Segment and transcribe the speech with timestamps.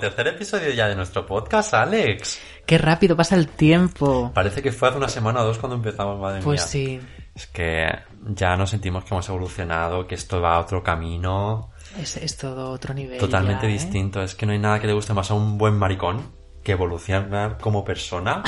[0.00, 2.40] Tercer episodio ya de nuestro podcast, Alex.
[2.66, 4.32] Qué rápido pasa el tiempo.
[4.34, 6.66] Parece que fue hace una semana o dos cuando empezamos, madre Pues mía.
[6.68, 7.00] sí,
[7.34, 7.86] Es que
[8.26, 12.70] ya nos sentimos que hemos evolucionado, que esto va a otro camino es, es todo
[12.70, 13.18] otro nivel.
[13.18, 13.72] totalmente ya, ¿eh?
[13.72, 14.22] distinto.
[14.22, 16.32] Es que no hay nada que le guste más a un buen maricón
[16.62, 18.42] que evolucionar como persona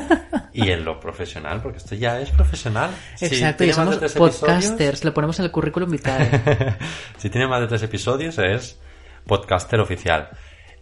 [0.52, 2.90] y en lo profesional, porque esto ya es profesional.
[3.16, 6.76] Si Exacto, y más de somos episodios- podcasters, lo ponemos en el currículum vitae.
[7.18, 8.80] si tiene más de tres episodios es
[9.26, 10.30] podcaster oficial.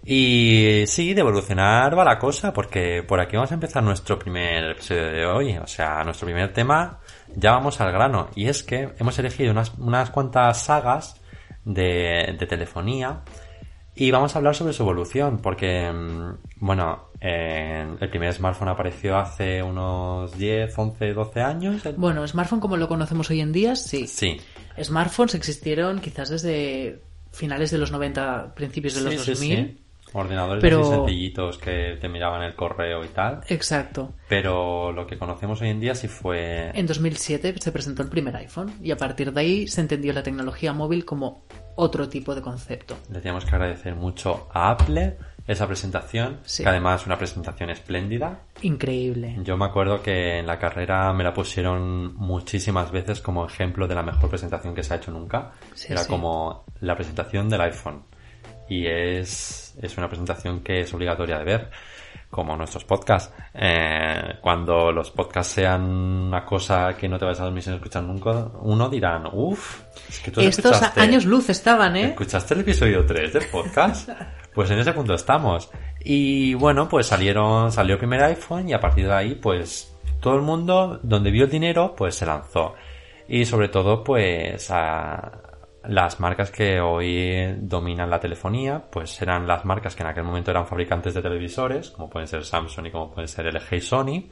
[0.08, 4.70] Y sí, de evolucionar va la cosa, porque por aquí vamos a empezar nuestro primer
[4.70, 5.56] episodio de hoy.
[5.56, 7.00] O sea, nuestro primer tema,
[7.34, 8.28] ya vamos al grano.
[8.36, 11.20] Y es que hemos elegido unas, unas cuantas sagas
[11.64, 13.22] de, de telefonía
[13.96, 19.16] y vamos a hablar sobre su evolución, porque, mm, bueno, eh, el primer smartphone apareció
[19.16, 21.82] hace unos 10, 11, 12 años.
[21.96, 24.06] bueno, smartphone como lo conocemos hoy en día, sí.
[24.06, 24.38] Sí,
[24.80, 27.00] Smartphones existieron quizás desde
[27.32, 29.56] finales de los 90, principios de los sí, sí, 2000.
[29.56, 29.85] sí.
[30.18, 33.40] Ordenadores Pero- así sencillitos que te miraban el correo y tal.
[33.48, 34.14] Exacto.
[34.28, 36.70] Pero lo que conocemos hoy en día sí fue...
[36.74, 40.22] En 2007 se presentó el primer iPhone y a partir de ahí se entendió la
[40.22, 41.42] tecnología móvil como
[41.74, 42.96] otro tipo de concepto.
[43.12, 46.62] Le tenemos que agradecer mucho a Apple esa presentación, Sí.
[46.64, 48.40] que además es una presentación espléndida.
[48.62, 49.36] Increíble.
[49.44, 53.94] Yo me acuerdo que en la carrera me la pusieron muchísimas veces como ejemplo de
[53.94, 55.52] la mejor presentación que se ha hecho nunca.
[55.74, 56.08] Sí, Era sí.
[56.08, 58.02] como la presentación del iPhone.
[58.68, 61.70] Y es, es una presentación que es obligatoria de ver,
[62.30, 63.32] como nuestros podcasts.
[63.54, 68.02] Eh, cuando los podcasts sean una cosa que no te vas a dormir sin escuchar
[68.02, 72.06] nunca, uno dirán, uff, es que tú Estos años luz estaban, ¿eh?
[72.06, 74.10] ¿Escuchaste el episodio 3 del podcast?
[74.54, 75.70] Pues en ese punto estamos.
[76.00, 80.36] Y bueno, pues salieron, salió el primer iPhone y a partir de ahí, pues todo
[80.36, 82.74] el mundo donde vio el dinero, pues se lanzó.
[83.28, 85.45] Y sobre todo, pues a
[85.88, 90.50] las marcas que hoy dominan la telefonía, pues eran las marcas que en aquel momento
[90.50, 94.24] eran fabricantes de televisores, como pueden ser Samsung y como pueden ser LG y Sony.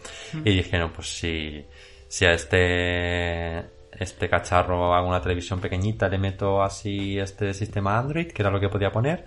[0.44, 1.65] Y dijeron, pues si,
[2.09, 3.59] si a este,
[3.92, 8.60] este cacharro hago una televisión pequeñita, le meto así este sistema Android, que era lo
[8.60, 9.25] que podía poner.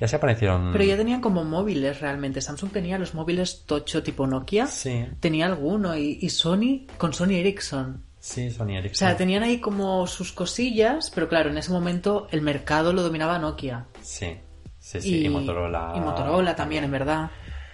[0.00, 0.72] Y así aparecieron.
[0.72, 2.40] Pero ya tenían como móviles realmente.
[2.40, 4.66] Samsung tenía los móviles tocho tipo Nokia.
[4.66, 5.96] Sí, Tenía alguno.
[5.96, 8.02] Y, y Sony con Sony Ericsson.
[8.26, 9.08] Sí, Sony O Ericsson.
[9.08, 11.10] sea, tenían ahí como sus cosillas.
[11.14, 13.86] Pero claro, en ese momento el mercado lo dominaba Nokia.
[14.00, 14.36] Sí,
[14.78, 15.92] sí, sí, y, Motorola.
[15.96, 17.30] Y Motorola también, en verdad.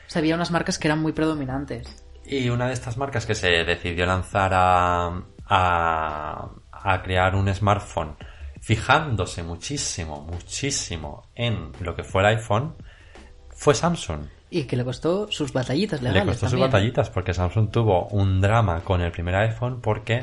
[0.07, 2.05] O sea, había unas marcas que eran muy predominantes.
[2.25, 8.17] Y una de estas marcas que se decidió lanzar a, a, a crear un smartphone
[8.61, 12.75] fijándose muchísimo, muchísimo en lo que fue el iPhone
[13.51, 14.27] fue Samsung.
[14.51, 16.25] Y que le costó sus batallitas legales.
[16.25, 16.71] Le costó sus también.
[16.71, 20.23] batallitas porque Samsung tuvo un drama con el primer iPhone porque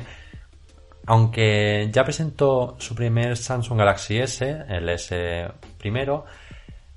[1.09, 5.47] aunque ya presentó su primer Samsung Galaxy S, el S
[5.79, 6.25] primero,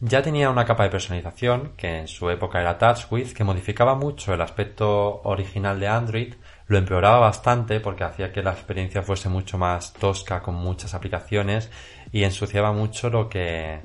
[0.00, 4.34] ya tenía una capa de personalización que en su época era TouchWiz que modificaba mucho
[4.34, 6.34] el aspecto original de Android,
[6.66, 11.70] lo empeoraba bastante porque hacía que la experiencia fuese mucho más tosca con muchas aplicaciones
[12.12, 13.80] y ensuciaba mucho lo que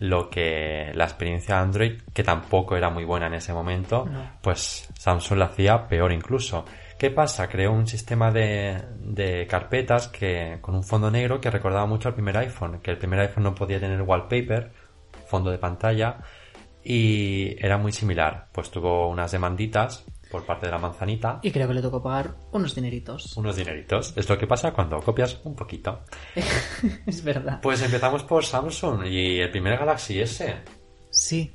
[0.00, 4.32] lo que la experiencia Android, que tampoco era muy buena en ese momento, No.
[4.42, 6.64] pues Samsung la hacía peor incluso.
[7.04, 7.48] ¿Qué pasa?
[7.50, 12.14] Creó un sistema de, de carpetas que con un fondo negro que recordaba mucho al
[12.14, 14.72] primer iPhone, que el primer iPhone no podía tener wallpaper,
[15.26, 16.20] fondo de pantalla,
[16.82, 18.48] y era muy similar.
[18.52, 22.36] Pues tuvo unas demanditas por parte de la manzanita, Y creo que le tocó pagar
[22.52, 23.36] unos dineritos.
[23.36, 24.14] unos dineritos.
[24.16, 26.04] Es lo que pasa cuando copias un poquito.
[27.06, 27.60] es verdad.
[27.60, 30.54] Pues empezamos por Samsung y el primer Galaxy S.
[31.10, 31.52] Sí.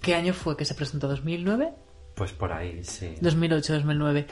[0.00, 1.12] ¿Qué año fue que se presentó?
[1.12, 1.74] ¿2009?
[2.14, 3.16] Pues por ahí, sí.
[3.20, 4.26] 2008, 2009.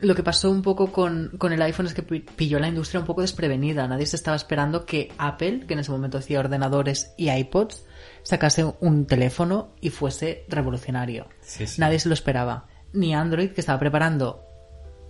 [0.00, 3.00] Lo que pasó un poco con, con el iPhone es que pi- pilló la industria
[3.00, 3.88] un poco desprevenida.
[3.88, 7.84] Nadie se estaba esperando que Apple, que en ese momento hacía ordenadores y iPods,
[8.22, 11.26] sacase un teléfono y fuese revolucionario.
[11.40, 11.80] Sí, sí.
[11.80, 12.66] Nadie se lo esperaba.
[12.92, 14.44] Ni Android, que estaba preparando.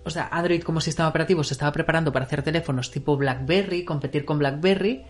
[0.05, 4.25] O sea, Android como sistema operativo se estaba preparando para hacer teléfonos tipo BlackBerry, competir
[4.25, 5.03] con BlackBerry.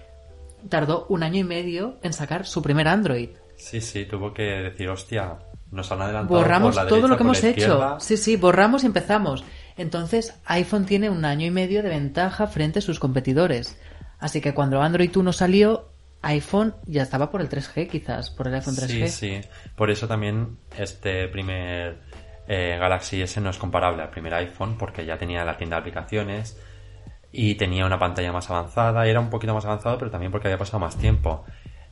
[0.67, 3.29] Tardó un año y medio en sacar su primer Android.
[3.55, 5.37] Sí, sí, tuvo que decir, hostia,
[5.71, 7.97] nos han adelantado Borramos por la todo derecha, lo que hemos hecho.
[7.99, 9.43] Sí, sí, borramos y empezamos.
[9.79, 13.79] Entonces, iPhone tiene un año y medio de ventaja frente a sus competidores.
[14.19, 15.87] Así que cuando Android 1 salió,
[16.21, 19.07] iPhone ya estaba por el 3G, quizás, por el iPhone 3G.
[19.07, 19.41] Sí, sí.
[19.77, 22.01] Por eso también este primer
[22.45, 25.79] eh, Galaxy S no es comparable al primer iPhone, porque ya tenía la tienda de
[25.79, 26.59] aplicaciones
[27.31, 29.07] y tenía una pantalla más avanzada.
[29.07, 31.45] Era un poquito más avanzado, pero también porque había pasado más tiempo.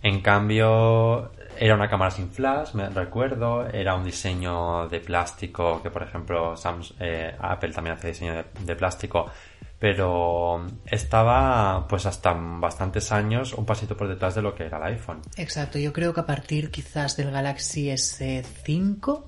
[0.04, 3.68] En cambio, era una cámara sin flash, me recuerdo.
[3.68, 6.56] Era un diseño de plástico, que por ejemplo
[7.00, 9.32] eh, Apple también hace diseño de, de plástico
[9.80, 14.96] pero estaba pues hasta bastantes años un pasito por detrás de lo que era el
[14.96, 15.22] iPhone.
[15.36, 19.26] Exacto, yo creo que a partir quizás del Galaxy S5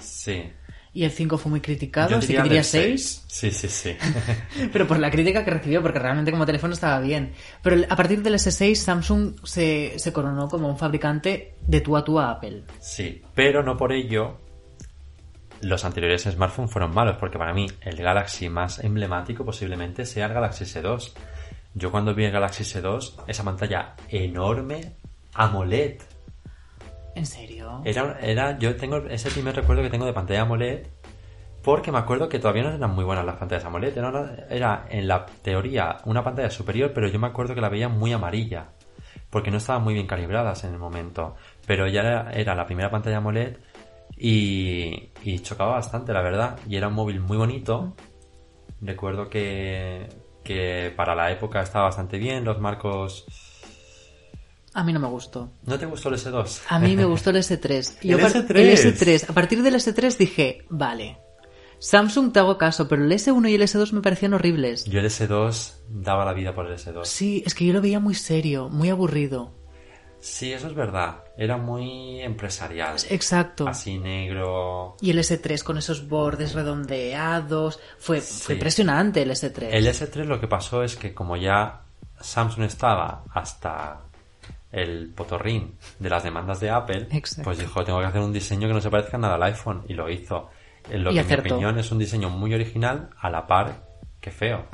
[0.00, 0.50] Sí.
[0.92, 3.96] Y el 5 fue muy criticado, así que diría diría del 6, Sí, sí, sí.
[4.72, 7.32] pero por la crítica que recibió, porque realmente como teléfono estaba bien.
[7.62, 12.04] Pero a partir del S6 Samsung se, se coronó como un fabricante de tú a
[12.04, 12.64] tú a Apple.
[12.80, 14.38] sí, pero no por ello
[15.62, 20.32] los anteriores smartphones fueron malos, porque para mí el Galaxy más emblemático posiblemente sea el
[20.32, 21.12] Galaxy S2.
[21.74, 24.94] Yo cuando vi el Galaxy S2, esa pantalla enorme,
[25.34, 26.00] AMOLED,
[27.14, 27.82] ¿En serio?
[27.84, 30.86] Era, era, yo tengo ese primer recuerdo que tengo de pantalla AMOLED
[31.62, 33.98] porque me acuerdo que todavía no eran muy buenas las pantallas AMOLED.
[33.98, 37.88] Era, era en la teoría una pantalla superior, pero yo me acuerdo que la veía
[37.88, 38.68] muy amarilla
[39.28, 41.36] porque no estaban muy bien calibradas en el momento.
[41.66, 43.58] Pero ya era, era la primera pantalla AMOLED
[44.16, 46.58] y, y chocaba bastante, la verdad.
[46.66, 47.94] Y era un móvil muy bonito.
[48.80, 50.08] Recuerdo que,
[50.42, 53.26] que para la época estaba bastante bien, los marcos...
[54.74, 55.50] A mí no me gustó.
[55.64, 56.60] ¿No te gustó el S2?
[56.68, 57.98] A mí me gustó el S3.
[58.02, 58.56] El par- S3.
[58.56, 59.30] el S3.
[59.30, 61.18] A partir del S3 dije, vale.
[61.78, 64.84] Samsung te hago caso, pero el S1 y el S2 me parecían horribles.
[64.84, 67.04] Yo el S2 daba la vida por el S2.
[67.04, 69.54] Sí, es que yo lo veía muy serio, muy aburrido.
[70.20, 71.24] Sí, eso es verdad.
[71.38, 72.96] Era muy empresarial.
[73.08, 73.66] Exacto.
[73.66, 74.98] Así negro.
[75.00, 77.80] Y el S3 con esos bordes redondeados.
[77.98, 78.42] Fue, Sí.
[78.44, 79.68] fue impresionante el S3.
[79.72, 81.80] El S3 lo que pasó es que como ya
[82.20, 84.02] Samsung estaba hasta
[84.72, 87.42] el potorrín de las demandas de Apple, Exacto.
[87.44, 89.82] pues dijo, tengo que hacer un diseño que no se parezca nada al iPhone.
[89.88, 90.48] Y lo hizo.
[90.88, 91.42] En lo Y que acertó.
[91.42, 93.82] en mi opinión es un diseño muy original a la par
[94.20, 94.66] que feo.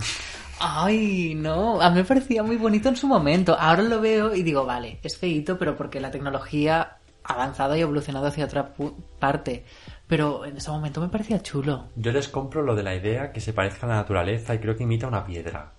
[0.58, 3.56] Ay, no, a mí me parecía muy bonito en su momento.
[3.58, 7.80] Ahora lo veo y digo, vale, es feíto, pero porque la tecnología ha avanzado y
[7.80, 8.72] evolucionado hacia otra
[9.18, 9.64] parte.
[10.06, 11.86] Pero en ese momento me parecía chulo.
[11.96, 14.76] Yo les compro lo de la idea que se parezca a la naturaleza y creo
[14.76, 15.72] que imita una piedra.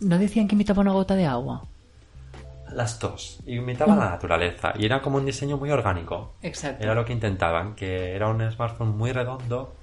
[0.00, 1.64] ¿No decían que imitaba una gota de agua?
[2.74, 3.40] Las dos.
[3.46, 4.72] Imitaba la naturaleza.
[4.78, 6.34] Y era como un diseño muy orgánico.
[6.42, 6.82] Exacto.
[6.84, 9.74] Era lo que intentaban, que era un smartphone muy redondo,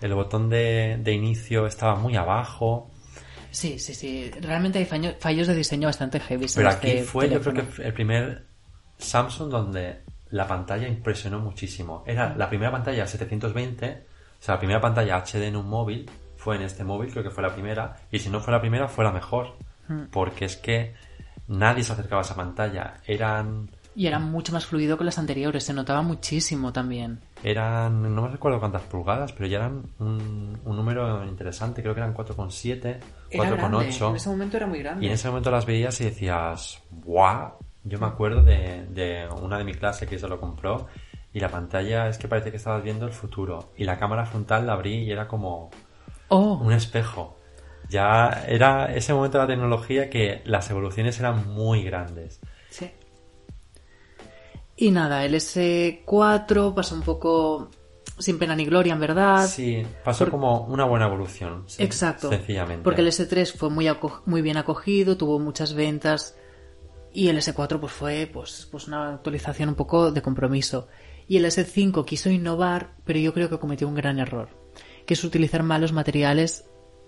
[0.00, 2.90] el botón de, de inicio estaba muy abajo,
[3.50, 4.32] Sí, sí, sí.
[4.40, 6.46] Realmente hay fallo- fallos de diseño bastante heavy.
[6.56, 8.46] pero aquí fue yo creo que el primer
[8.98, 10.00] Samsung donde
[10.30, 12.02] la pantalla impresionó muchísimo.
[12.04, 14.06] Era la primera pantalla 720,
[14.40, 17.30] o sea, la primera pantalla HD en un móvil, fue en este móvil, creo que
[17.30, 19.54] fue la primera, y si no fue la primera, fue la mejor,
[20.10, 20.94] porque es que
[21.48, 23.70] nadie se acercaba a esa pantalla, eran...
[23.96, 25.62] Y era mucho más fluido que las anteriores.
[25.62, 27.20] Se notaba muchísimo también.
[27.44, 32.00] Eran, no me recuerdo cuántas pulgadas, pero ya eran un, un número interesante, creo que
[32.00, 32.98] eran 4,7,
[33.30, 34.26] 4,8.
[34.30, 35.04] momento era muy grande.
[35.04, 37.52] Y en ese momento las veías y decías, ¡guau!
[37.84, 40.88] Yo me acuerdo de, de una de mi clase que se lo compró
[41.32, 43.72] y la pantalla es que parece que estabas viendo el futuro.
[43.76, 45.70] Y la cámara frontal la abrí y era como
[46.28, 47.36] Oh, un espejo.
[47.88, 52.40] Ya era ese momento de la tecnología que las evoluciones eran muy grandes.
[52.70, 52.90] Sí.
[54.76, 57.70] Y nada, el S4 pasó un poco
[58.18, 59.46] sin pena ni gloria, en verdad.
[59.46, 61.64] Sí, pasó Por- como una buena evolución.
[61.66, 62.28] sí, Exacto.
[62.28, 62.82] Sencillamente.
[62.82, 63.88] Porque el S3 fue muy,
[64.26, 66.36] muy bien acogido, tuvo muchas ventas.
[67.12, 70.88] Y el S4 pues fue pues, pues una actualización un poco de compromiso.
[71.28, 74.48] Y el S5 quiso innovar, pero yo creo que cometió un gran error.
[75.06, 76.64] Que es utilizar malos materiales.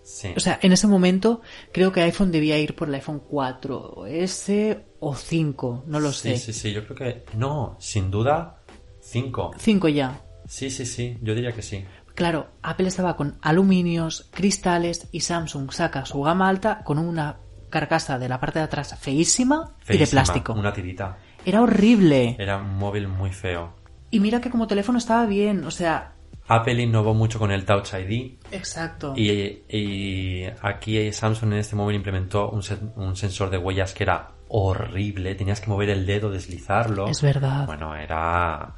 [0.07, 0.33] Sí.
[0.37, 1.41] O sea, en ese momento
[1.73, 6.37] creo que iPhone debía ir por el iPhone 4S o 5, no lo sí, sé.
[6.37, 7.25] sí, sí, yo creo que...
[7.37, 8.63] No, sin duda,
[9.01, 9.55] 5.
[9.59, 10.21] 5 ya.
[10.47, 11.85] Sí, sí, sí, yo diría que sí.
[12.15, 18.17] Claro, Apple estaba con aluminios, cristales y Samsung saca su gama alta con una carcasa
[18.21, 20.53] de la parte de atrás feísima, y de Feísima, plástico.
[20.53, 21.19] Una tirita.
[21.45, 22.37] Era horrible.
[22.39, 23.75] Era un móvil muy feo.
[24.13, 26.13] Y mira que como teléfono estaba bien, o sea...
[26.49, 29.15] Apple innovó mucho con el Touch ID Exacto.
[29.17, 34.05] y, y aquí Samsung en este móvil implementó un, sen- un sensor de huellas que
[34.05, 35.35] era horrible.
[35.35, 37.09] Tenías que mover el dedo, deslizarlo.
[37.09, 37.67] Es verdad.
[37.67, 38.75] Bueno, era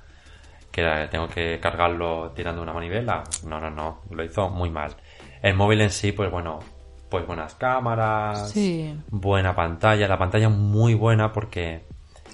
[0.72, 3.24] que era- tengo que cargarlo tirando una manivela.
[3.44, 4.96] No, no, no, lo hizo muy mal.
[5.42, 6.60] El móvil en sí, pues bueno,
[7.10, 8.94] pues buenas cámaras, Sí.
[9.10, 11.84] buena pantalla, la pantalla muy buena porque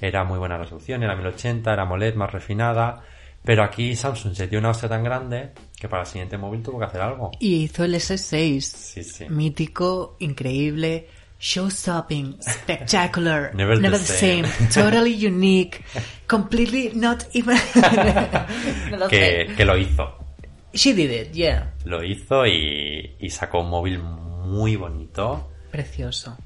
[0.00, 3.02] era muy buena resolución, era 1080, era AMOLED más refinada,
[3.44, 6.78] Pero aquí Samsung se dio una hostia tan grande que para el siguiente móvil tuvo
[6.78, 7.30] que hacer algo.
[7.40, 8.60] Y hizo el S6.
[8.60, 9.28] Sí, sí.
[9.28, 11.08] Mítico, increíble,
[11.38, 14.44] show stopping, spectacular, Never never, the the, same.
[14.48, 14.68] same.
[14.90, 15.84] totally unique,
[16.26, 17.58] completely not even.
[18.90, 19.54] no lo Que, sé.
[19.56, 20.14] que lo hizo.
[20.72, 21.72] She did it, yeah.
[21.84, 25.50] Lo hizo y, y sacó un móvil muy bonito.
[25.70, 26.36] Precioso.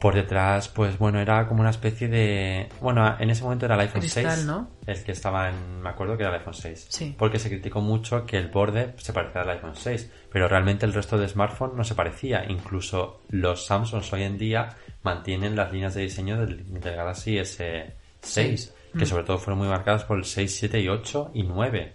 [0.00, 2.68] Por detrás, pues bueno, era como una especie de...
[2.80, 4.46] Bueno, en ese momento era el iPhone Cristal, 6.
[4.46, 4.70] ¿no?
[4.86, 5.80] El que estaba en...
[5.82, 6.86] Me acuerdo que era el iPhone 6.
[6.88, 7.14] Sí.
[7.18, 10.10] Porque se criticó mucho que el borde se parecía al iPhone 6.
[10.32, 12.44] Pero realmente el resto de smartphones no se parecía.
[12.48, 14.68] Incluso los Samsungs hoy en día
[15.02, 17.84] mantienen las líneas de diseño del, del Galaxy S6.
[18.20, 18.74] Seis.
[18.96, 19.06] Que Mm.
[19.06, 21.92] sobre todo fueron muy marcadas por el 6, 7 y 8 y 9.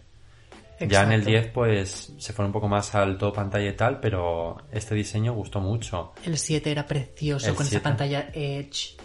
[0.80, 1.30] Ya en el Exacto.
[1.30, 5.34] 10 pues se fueron un poco más al todo pantalla y tal, pero este diseño
[5.34, 6.14] gustó mucho.
[6.26, 7.78] El 7 era precioso El con 7.
[7.78, 8.96] esa pantalla Edge.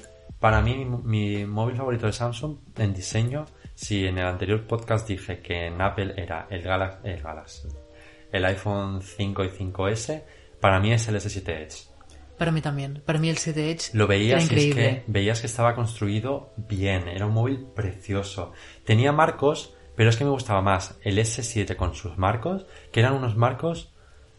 [0.41, 3.45] Para mí, mi, mi móvil favorito de Samsung en diseño,
[3.75, 7.69] si en el anterior podcast dije que en Apple era el Galaxy, el, Galaxy,
[8.33, 10.23] el iPhone 5 y 5S,
[10.61, 11.89] para mí es el S7 Edge.
[12.39, 13.03] Para mí también.
[13.05, 17.09] Para mí el 7 Edge Lo era veías es que veías que estaba construido bien,
[17.09, 18.53] era un móvil precioso.
[18.85, 23.15] Tenía marcos, pero es que me gustaba más el S7 con sus marcos, que eran
[23.15, 23.93] unos marcos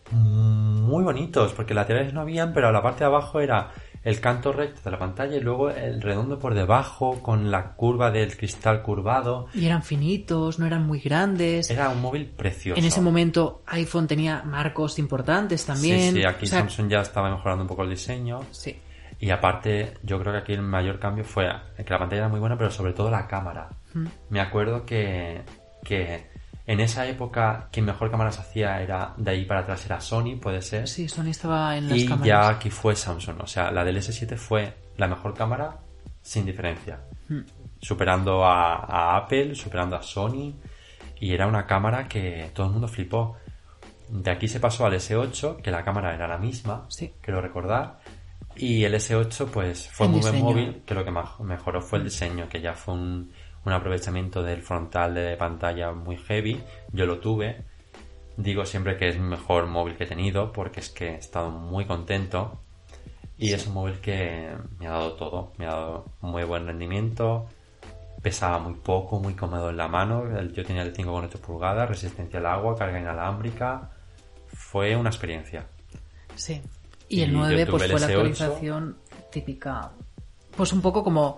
[0.09, 3.71] muy bonitos, porque laterales no habían, pero la parte de abajo era
[4.05, 8.09] el canto recto de la pantalla y luego el redondo por debajo con la curva
[8.09, 9.47] del cristal curvado.
[9.53, 11.69] Y eran finitos, no eran muy grandes.
[11.69, 12.79] Era un móvil precioso.
[12.79, 16.13] En ese momento iPhone tenía marcos importantes también.
[16.13, 18.45] Sí, sí, aquí O sea, Samsung ya estaba mejorando un poco el diseño.
[18.51, 18.79] sí.
[19.21, 21.43] Y aparte, yo creo que aquí el mayor cambio fue
[21.75, 23.67] que la pantalla era muy buena, pero sobre todo la cámara.
[23.93, 24.05] Mm.
[24.29, 25.41] Me acuerdo que,
[25.83, 26.27] que
[26.65, 30.61] en esa época quien mejor cámaras hacía era de ahí para atrás era Sony, puede
[30.61, 30.87] ser.
[30.87, 32.27] Sí, Sony estaba en las y cámaras.
[32.27, 33.41] ya aquí fue Samsung.
[33.41, 35.77] O sea, la del S7 fue la mejor cámara
[36.21, 36.99] sin diferencia.
[37.27, 37.39] Mm.
[37.81, 40.53] Superando a, a Apple, superando a Sony.
[41.21, 43.35] Y era una cámara que todo el mundo flipó.
[44.07, 47.13] De aquí se pasó al S8, que la cámara era la misma, Sí.
[47.21, 47.99] quiero recordar.
[48.55, 51.11] Y el S8 pues fue El muy buen móvil, que lo que
[51.43, 53.31] mejoró fue el diseño, que ya fue un,
[53.69, 56.61] un aprovechamiento del frontal de pantalla muy heavy.
[56.91, 57.63] Yo lo tuve.
[58.35, 61.51] Digo siempre que es mi mejor móvil que he tenido, porque es que he estado
[61.51, 62.59] muy contento.
[63.37, 64.49] Y es un móvil que
[64.79, 65.53] me ha dado todo.
[65.57, 67.47] Me ha dado muy buen rendimiento.
[68.21, 70.23] Pesaba muy poco, muy cómodo en la mano.
[70.51, 73.91] Yo tenía el 5,8 pulgadas, resistencia al agua, carga inalámbrica.
[74.47, 75.67] Fue una experiencia.
[76.35, 76.61] Sí.
[77.07, 78.09] Y Y el yo 9 tuve pues el fue la S8.
[78.09, 78.97] actualización
[79.31, 79.91] típica.
[80.57, 81.37] Pues un poco como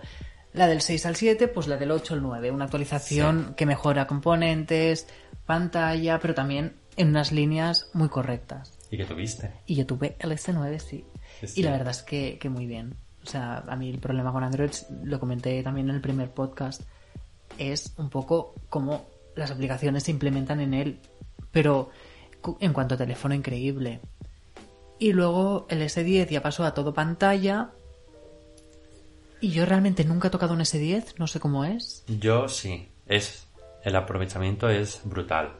[0.54, 2.52] la del 6 al 7, pues la del 8 al 9.
[2.52, 5.08] Una actualización que mejora componentes,
[5.46, 8.78] pantalla, pero también en unas líneas muy correctas.
[8.90, 9.52] ¿Y qué tuviste?
[9.66, 11.06] Y yo tuve el S9, sí.
[11.56, 12.96] Y la verdad es que, que muy bien.
[13.24, 14.72] O sea, a mí el problema con Android,
[15.04, 16.82] lo comenté también en el primer podcast,
[17.58, 19.06] es un poco cómo
[19.36, 21.00] las aplicaciones se implementan en él.
[21.52, 21.90] Pero
[22.60, 24.00] en cuanto a teléfono, increíble.
[25.00, 27.72] Y luego el S10 ya pasó a todo pantalla.
[29.42, 32.06] Y yo realmente nunca he tocado un S10, no sé cómo es.
[32.08, 32.90] Yo sí.
[33.08, 33.48] Es,
[33.84, 35.54] el aprovechamiento es brutal.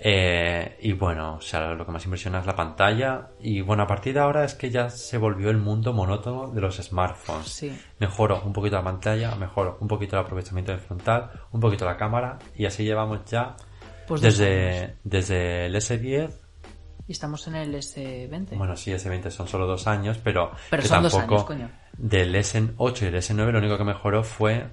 [0.00, 3.30] Eh, y bueno, o sea, lo que más impresiona es la pantalla.
[3.40, 6.60] Y bueno, a partir de ahora es que ya se volvió el mundo monótono de
[6.60, 7.48] los smartphones.
[7.48, 7.80] Sí.
[8.00, 11.96] Mejoro un poquito la pantalla, mejoro un poquito el aprovechamiento del frontal, un poquito la
[11.96, 12.38] cámara.
[12.56, 13.56] Y así llevamos ya
[14.08, 16.32] Pues dos desde, desde el S10.
[17.06, 18.56] Y estamos en el S20.
[18.56, 21.83] Bueno, sí, S20 son solo dos años, pero, Pero que son dos tampoco años, coño.
[21.96, 24.66] Del S8 y el S9 lo único que mejoró fue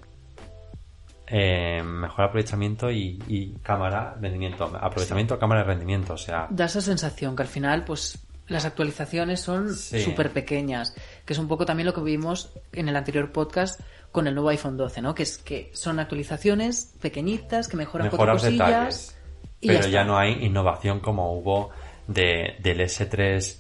[1.28, 4.66] eh, mejor aprovechamiento y, y cámara, rendimiento.
[4.80, 6.14] Aprovechamiento, cámara y rendimiento.
[6.14, 10.02] O sea, da esa sensación que al final, pues las actualizaciones son Sí.
[10.04, 10.94] súper pequeñas,
[11.26, 13.80] que es un poco también lo que vimos en el anterior podcast
[14.12, 15.16] con el nuevo iPhone 12, ¿no?
[15.16, 19.18] Que es que son actualizaciones pequeñitas que mejoran cuatro cosillas detalles.
[19.62, 21.70] y Pero ya, no hay innovación como hubo
[22.08, 23.58] de, del S3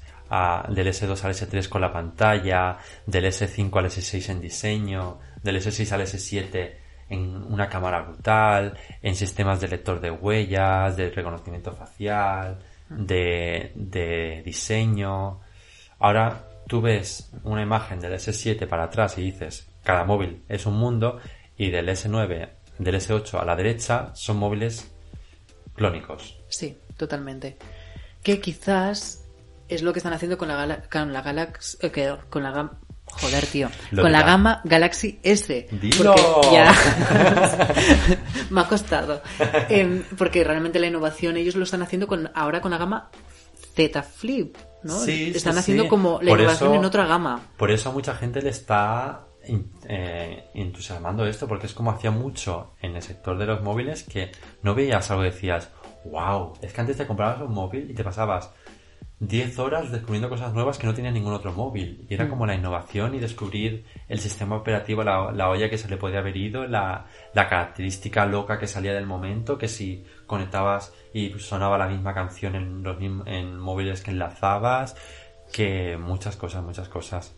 [0.69, 5.91] del S2 al S3 con la pantalla, del S5 al S6 en diseño, del S6
[5.91, 6.73] al S7
[7.09, 12.59] en una cámara brutal, en sistemas de lector de huellas, de reconocimiento facial,
[12.89, 15.41] de, de diseño.
[15.99, 20.75] Ahora tú ves una imagen del S7 para atrás y dices, cada móvil es un
[20.75, 21.19] mundo,
[21.57, 24.89] y del S9, del S8 a la derecha son móviles
[25.75, 26.39] clónicos.
[26.47, 27.57] Sí, totalmente.
[28.23, 29.20] Que quizás
[29.73, 31.77] es lo que están haciendo con la, gala- con la Galaxy...
[31.81, 32.79] eh, con la gama...
[33.05, 33.69] Joder, tío.
[33.91, 35.67] Lo con la gama Galaxy S.
[35.71, 36.15] ¡Dilo!
[36.15, 36.73] Porque ya...
[38.49, 39.21] Me ha costado.
[39.69, 43.09] Em, porque realmente la innovación ellos lo están haciendo con ahora con la gama
[43.75, 44.97] Z Flip, ¿no?
[44.99, 45.59] Sí, están sí.
[45.59, 47.41] haciendo como la Por innovación eso- en otra gama.
[47.57, 49.25] Por eso a mucha gente le está
[49.89, 54.31] eh, entusiasmando esto porque es como hacía mucho en el sector de los móviles que
[54.63, 55.69] no veías algo y decías,
[56.05, 58.51] wow, es que antes te comprabas un móvil y te pasabas
[59.21, 62.07] 10 horas descubriendo cosas nuevas que no tenía ningún otro móvil.
[62.09, 65.87] Y era como la innovación y descubrir el sistema operativo, la, la olla que se
[65.87, 70.91] le podía haber ido, la, la característica loca que salía del momento, que si conectabas
[71.13, 74.95] y sonaba la misma canción en los en móviles que enlazabas,
[75.53, 77.35] que muchas cosas, muchas cosas.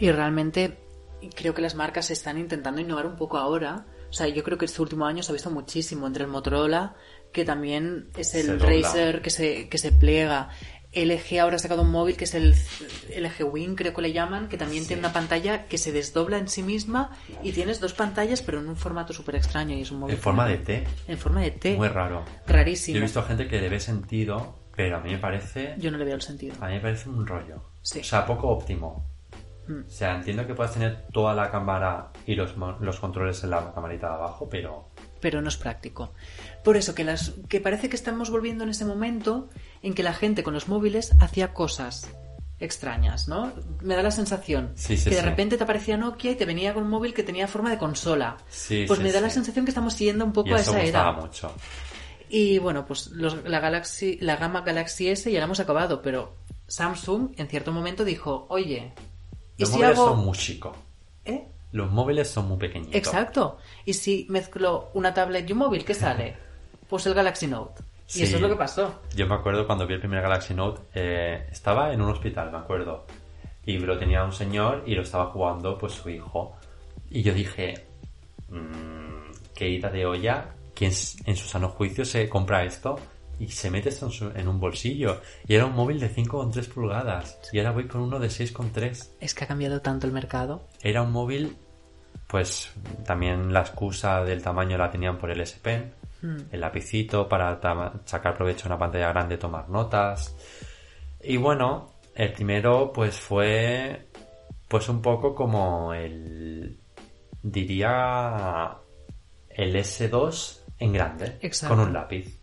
[0.00, 0.78] Y realmente
[1.34, 3.84] creo que las marcas están intentando innovar un poco ahora.
[4.08, 6.94] O sea, yo creo que este último año se ha visto muchísimo entre el Motorola,
[7.32, 8.60] que también es el.
[8.60, 10.48] Razer que se, que se pliega.
[10.96, 12.54] LG ahora ha sacado un móvil que es el
[13.16, 14.88] LG Wing, creo que le llaman, que también Sí.
[14.88, 17.10] tiene una pantalla que se desdobla en sí misma
[17.42, 19.76] y tienes dos pantallas, pero en un formato súper extraño.
[19.76, 21.76] Y es un móvil En forma de T, En forma de T.
[21.76, 22.24] muy raro.
[22.46, 22.94] Rarísimo.
[22.94, 25.98] Yo he visto gente que le ve sentido, pero a mí me parece, Yo no
[25.98, 26.54] le veo el sentido.
[26.60, 27.62] a mí me parece un rollo.
[27.82, 28.00] Sí.
[28.00, 29.06] O sea, poco óptimo.
[29.68, 29.80] Mm.
[29.86, 33.72] O sea, entiendo que puedas tener toda la cámara y los, los controles en la
[33.74, 34.88] camarita de abajo, pero
[35.18, 36.12] pero no es práctico.
[36.66, 39.48] Por eso que las que parece que estamos volviendo en ese momento
[39.82, 42.10] en que la gente con los móviles hacía cosas
[42.58, 43.52] extrañas, ¿no?
[43.82, 45.26] Me da la sensación Sí, sí, que de sí.
[45.26, 48.36] repente te aparecía Nokia y te venía con un móvil que tenía forma de consola.
[48.48, 50.82] Sí, pues me da la sensación que estamos siguiendo un poco y a eso esa
[50.82, 51.12] era.
[51.12, 51.52] mucho.
[52.28, 56.34] Y bueno, pues los- la Galaxy, la gama Galaxy S ya la hemos acabado, pero
[56.66, 58.92] Samsung en cierto momento dijo, oye,
[59.56, 60.76] ¿y Los si móviles hago son muy chicos.
[61.24, 61.46] ¿Eh?
[61.72, 62.96] Los móviles son muy pequeñitos.
[62.96, 63.58] Exacto.
[63.84, 66.45] Y si mezclo una tablet y un móvil, ¿qué sale?
[66.88, 67.82] Pues el Galaxy Note.
[68.08, 68.22] Y Sí.
[68.22, 69.00] eso es lo que pasó.
[69.16, 72.58] Yo me acuerdo cuando vi el primer Galaxy Note, eh, estaba en un hospital, me
[72.58, 73.04] acuerdo.
[73.64, 76.56] Y lo tenía un señor y lo estaba jugando pues su hijo.
[77.10, 77.74] Y yo dije,
[78.48, 82.96] mmm, qué ida de olla, ¿quién s- en su sano juicio se compra esto?
[83.38, 85.20] Y se mete esto en, su- en un bolsillo.
[85.46, 87.38] Y era un móvil de 5,3 pulgadas.
[87.52, 89.10] Y ahora voy con uno de 6,3.
[89.20, 90.62] Es que ha cambiado tanto el mercado.
[90.80, 91.56] Era un móvil,
[92.28, 92.72] pues
[93.04, 95.92] también la excusa del tamaño la tenían por el S Pen,
[96.22, 97.60] el lapicito para
[98.04, 100.34] sacar provecho de una pantalla grande, tomar notas.
[101.22, 104.08] Y bueno, el primero pues fue
[104.68, 106.78] pues un poco como el
[107.42, 108.76] diría
[109.50, 111.76] el S2 en grande, Exacto.
[111.76, 112.40] con un lápiz.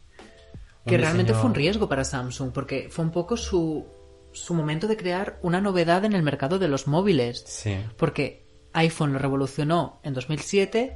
[0.86, 3.86] Que realmente diseño- fue un riesgo para Samsung, porque fue un poco su,
[4.34, 7.44] su momento de crear una novedad en el mercado de los móviles.
[7.46, 7.78] Sí.
[7.98, 10.96] Porque iPhone lo revolucionó en 2007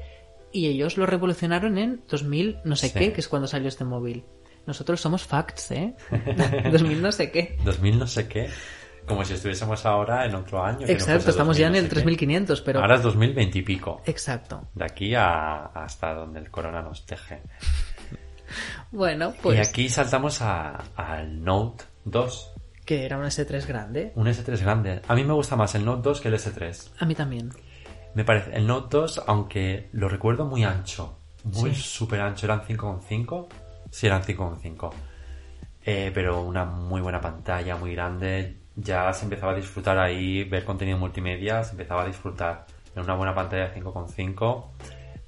[0.57, 2.99] y ellos lo revolucionaron en 2000 no sé Sí.
[2.99, 4.23] qué, que es cuando salió este móvil.
[4.65, 5.95] Nosotros somos facts, ¿eh?
[6.71, 7.57] 2000 no sé qué.
[7.63, 8.49] 2000 no sé qué.
[9.07, 10.79] Como si estuviésemos ahora en otro año.
[10.79, 12.01] que no Exacto, fuese estamos ya en 2000 el no sé qué.
[12.01, 12.79] 3500, pero...
[12.81, 14.01] Ahora es 2020 y pico.
[14.05, 14.67] Exacto.
[14.75, 17.41] De aquí a hasta donde el corona nos teje.
[18.91, 19.57] Bueno, pues...
[19.57, 22.53] Y aquí saltamos a- al Note 2.
[22.85, 24.13] Que era un S3 grande.
[24.15, 25.01] Un S3 grande.
[25.07, 26.91] A mí me gusta más el Note 2 que el S3.
[26.99, 27.51] A mí también.
[28.17, 31.81] Me parece, el Note 2, aunque lo recuerdo muy ancho, muy Sí.
[31.83, 33.47] súper ancho, eran 5,5.
[33.91, 34.89] Sí, eran 5,5.
[35.85, 38.57] Eh, pero una muy buena pantalla, muy grande.
[38.75, 42.65] Ya se empezaba a disfrutar ahí, ver contenido multimedia, se empezaba a disfrutar.
[42.95, 44.71] En una buena pantalla de 5,5,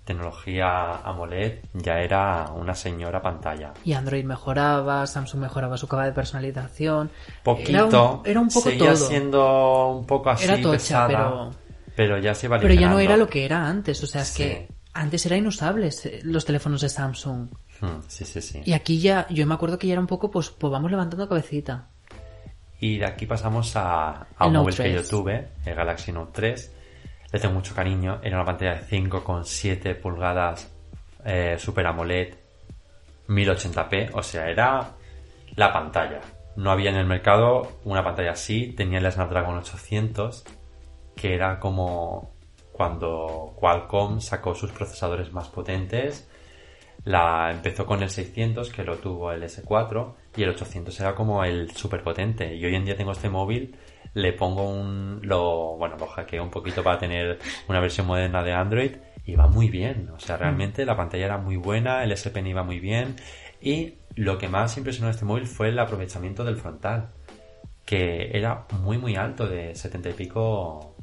[0.03, 3.71] tecnología AMOLED, ya era una señora pantalla.
[3.85, 7.11] Y Android mejoraba, Samsung mejoraba su capa de personalización.
[7.43, 9.07] Poquito, Era un, era un poco seguía todo.
[9.07, 11.51] siendo un poco así Era tocha, pesada, pero-
[11.99, 14.01] pero ya se iba Pero ya no era lo que era antes.
[14.01, 14.43] O sea, es Sí.
[14.43, 17.49] que antes era inusables los teléfonos de Samsung.
[17.81, 18.61] Hmm, Sí, sí, sí.
[18.63, 21.27] Y aquí ya, yo me acuerdo que ya era un poco, pues, pues vamos levantando
[21.27, 21.89] cabecita.
[22.79, 25.09] Y de aquí pasamos a, a un móvil que yo 3.
[25.09, 26.71] tuve, el Galaxy Note 3.
[27.33, 28.21] Le tengo mucho cariño.
[28.23, 30.71] Era una pantalla de 5,7 pulgadas
[31.25, 32.33] eh, Super AMOLED
[33.27, 34.11] 1080p.
[34.13, 34.91] O sea, era
[35.57, 36.21] la pantalla.
[36.55, 38.73] No había en el mercado una pantalla así.
[38.77, 40.45] Tenía el Snapdragon 800,
[41.19, 42.31] que era como
[42.71, 46.29] cuando Qualcomm sacó sus procesadores más potentes.
[47.03, 51.43] La empezó con el 600, que lo tuvo el S4, y el 800 era como
[51.43, 52.55] el super potente.
[52.55, 53.75] Y hoy en día tengo este móvil,
[54.13, 58.53] le pongo un, lo, bueno, lo hackeo un poquito para tener una versión moderna de
[58.53, 58.91] Android,
[59.25, 60.09] y va muy bien.
[60.15, 63.15] O sea, realmente la pantalla era muy buena, el S Pen iba muy bien,
[63.61, 67.09] y lo que más impresionó de este móvil fue el aprovechamiento del frontal,
[67.85, 70.98] que era muy muy alto, de 70 y pico mm,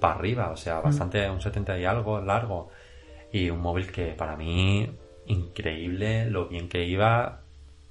[0.00, 2.70] para arriba, o sea, bastante, un 70 y algo largo.
[3.32, 4.90] Y un móvil que para mí,
[5.26, 7.42] increíble, lo bien que iba,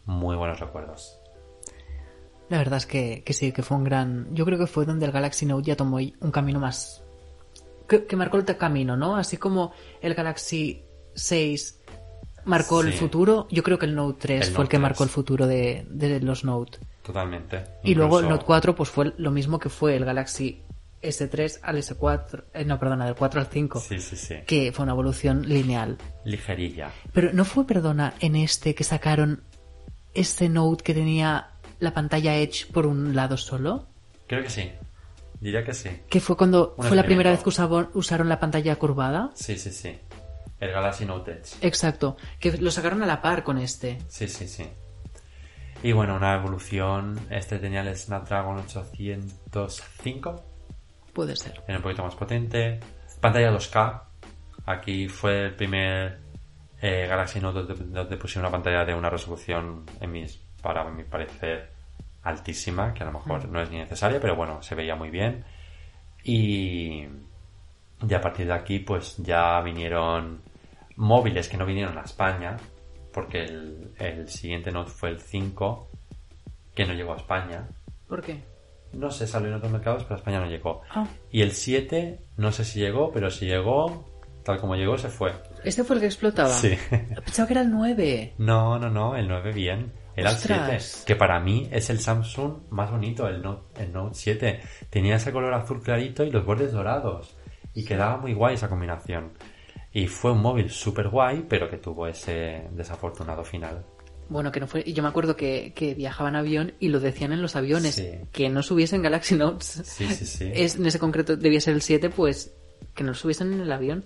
[0.06, 1.20] muy buenos recuerdos.
[2.50, 4.34] La verdad es que, que sí, que fue un gran...
[4.34, 7.04] Yo creo que fue donde el Galaxy Note ya tomó un camino más...
[7.88, 9.16] Que, que marcó el camino, ¿no?
[9.16, 10.82] Así como el Galaxy
[11.14, 11.82] 6
[12.46, 14.82] marcó el futuro, yo creo que el Note 3 El fue el que 3.
[14.82, 16.80] marcó el futuro de, de los Note.
[17.04, 17.64] Totalmente.
[17.84, 20.62] Y luego el Note 4 pues fue lo mismo que fue el Galaxy
[21.02, 24.36] S3 al S4, eh, no, perdona, del 4 al 5, Sí, sí, sí.
[24.46, 25.98] que fue una evolución lineal.
[26.26, 26.92] Ligerilla.
[27.14, 29.44] Pero no fue, perdona, en este que sacaron
[30.14, 33.88] este Note que tenía la pantalla Edge por un lado solo,
[34.28, 34.72] Creo que sí.
[35.40, 35.90] Diría que sí.
[36.10, 39.30] que fue cuando Un fue la primera vez que usaron la pantalla curvada.
[39.36, 39.96] Sí, sí, sí.
[40.60, 41.56] El Galaxy Note Edge.
[41.62, 44.00] Exacto, que lo sacaron a la par con este.
[44.08, 44.66] Sí, sí, sí.
[45.84, 47.20] Y bueno, una evolución.
[47.30, 50.44] Este tenía el Snapdragon 805.
[51.18, 51.64] Puede ser.
[51.68, 52.80] Era un poquito más potente.
[53.20, 54.02] Pantalla 2K.
[54.68, 56.20] Aquí fue el primer
[56.80, 61.04] eh, Galaxy Note donde, donde pusieron una pantalla de una resolución, en mis, para mi
[61.06, 61.72] parecer,
[62.22, 65.44] altísima, que a lo mejor no es ni necesaria, pero bueno, se veía muy bien.
[66.24, 67.08] Y,
[68.08, 70.44] y a partir de aquí, pues ya vinieron
[70.98, 72.58] móviles que no vinieron a España,
[73.12, 75.90] porque el, el siguiente Note fue el 5,
[76.76, 77.68] que no llegó a España.
[78.08, 78.57] ¿Por qué?
[78.94, 80.82] No sé, salió en otros mercados, pero a España no llegó.
[80.90, 81.08] Ah.
[81.32, 84.06] Y el 7, no sé si llegó, pero si llegó,
[84.44, 85.34] tal como llegó, se fue.
[85.64, 86.50] ¿Este fue el que explotaba?
[86.50, 86.78] Sí.
[86.90, 88.36] Pensaba que era el 9.
[88.38, 89.92] No, no, no, el 9 bien.
[90.16, 90.84] Era el Ostras.
[90.84, 94.60] 7, que para mí es el Samsung más bonito, el Note, el Note 7.
[94.90, 97.38] Tenía ese color azul clarito y los bordes dorados.
[97.76, 99.34] Y quedaba muy guay esa combinación.
[99.92, 103.86] Y fue un móvil súper guay, pero que tuvo ese desafortunado final.
[104.30, 104.84] Bueno, que no fue.
[104.86, 107.96] Y yo me acuerdo que, que viajaban en avión y lo decían en los aviones.
[107.96, 108.12] Sí.
[108.32, 109.82] Que no subiesen Galaxy Notes.
[109.86, 110.52] Sí, sí, sí.
[110.54, 112.54] Es, en ese concreto debía ser el 7, pues
[112.94, 114.06] que no lo subiesen en el avión.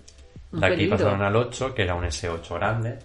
[0.52, 0.96] Un De aquí peligro.
[0.98, 2.98] pasaron al 8, que era un S8 grande.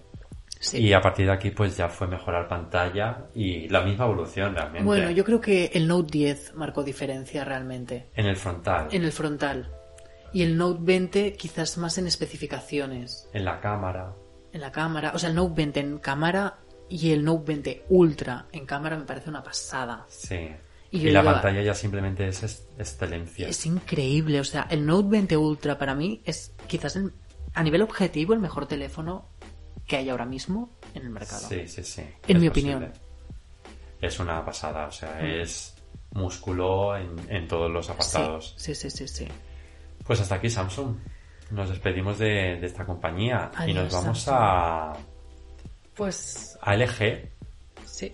[0.60, 0.78] Sí.
[0.78, 4.84] Y a partir de aquí pues ya fue mejorar pantalla y la misma evolución realmente.
[4.84, 8.08] Bueno, yo creo que el Note 10 marcó diferencia realmente.
[8.14, 9.70] En el frontal, En el frontal.
[10.32, 13.28] Y el Note 20 quizás más en especificaciones.
[13.32, 14.12] en la cámara.
[14.52, 15.12] En la cámara.
[15.14, 16.58] O sea, el Note 20 en cámara
[16.90, 20.04] y el Note 20 Ultra en cámara me parece una pasada.
[20.08, 20.48] Sí.
[20.90, 22.42] Y la digo, pantalla ya simplemente es
[22.78, 23.46] excelencia.
[23.48, 24.40] Es increíble.
[24.40, 27.12] O sea, el Note 20 Ultra para mí es quizás el-
[27.54, 29.26] a nivel objetivo el mejor teléfono
[29.86, 31.46] que hay ahora mismo en el mercado.
[31.48, 32.02] Sí, sí, sí.
[32.26, 32.74] En mi posible.
[32.76, 32.92] opinión.
[34.00, 35.40] Es una pasada, o sea, Mm.
[35.42, 35.74] es
[36.12, 38.54] músculo en, en todos los apartados.
[38.56, 39.28] sí, sí, sí, sí.
[40.06, 40.96] Pues hasta aquí Samsung.
[41.50, 44.36] Nos despedimos de, de esta compañía y nos vamos Samsung.
[44.38, 44.96] a,
[45.98, 47.28] Pues a LG,
[47.84, 48.12] sí.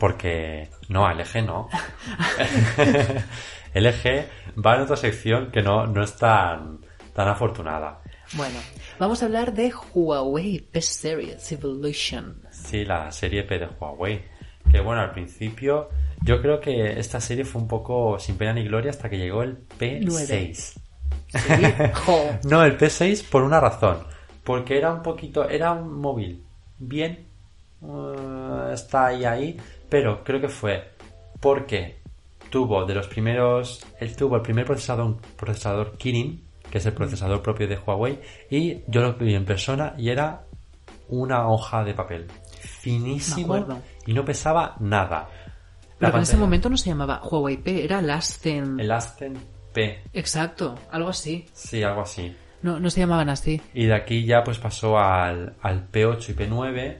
[0.00, 1.68] porque no, a LG no.
[3.74, 4.26] LG
[4.60, 6.80] va en otra sección que no, no es tan,
[7.14, 8.00] tan afortunada.
[8.32, 8.58] Bueno,
[8.98, 12.42] vamos a hablar de Huawei P Series Evolution.
[12.50, 14.24] Sí, la serie P de Huawei.
[14.68, 15.90] Que bueno, al principio
[16.22, 19.44] yo creo que esta serie fue un poco sin pena ni gloria hasta que llegó
[19.44, 20.54] el P6.
[20.54, 20.80] Sí.
[22.48, 24.04] No, el P6 por una razón.
[24.42, 26.44] Porque era un poquito, era un móvil
[26.78, 27.26] bien,
[27.82, 29.56] eh, está ahí ahí,
[29.88, 30.90] pero creo que fue
[31.40, 31.98] porque
[32.50, 36.92] tuvo de los primeros, él tuvo el primer procesador, un procesador Kirin, que es el
[36.92, 40.42] procesador propio de Huawei, y yo lo vi en persona y era
[41.08, 42.26] una hoja de papel
[42.60, 43.66] finísimo
[44.06, 45.28] y no pesaba nada.
[45.98, 48.80] Pero La en ese momento no se llamaba Huawei P, era Lasten.
[48.80, 49.34] el Aston
[49.72, 51.46] P, Exacto, algo así.
[51.52, 52.34] sí, algo así.
[52.64, 53.60] No, no se llamaban así.
[53.74, 56.96] Y de aquí ya pues pasó al, al P8 y P9,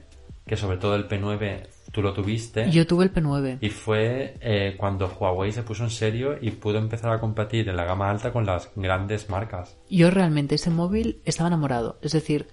[0.47, 2.71] que sobre todo el P9 tú lo tuviste.
[2.71, 3.57] Yo tuve el P9.
[3.63, 7.77] Y fue eh, cuando Huawei se puso en serio y pudo empezar a competir en
[7.77, 9.79] la gama alta con las grandes marcas.
[9.89, 11.99] Yo realmente ese móvil estaba enamorado.
[12.03, 12.47] Es decir,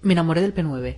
[0.00, 0.96] me enamoré del P9.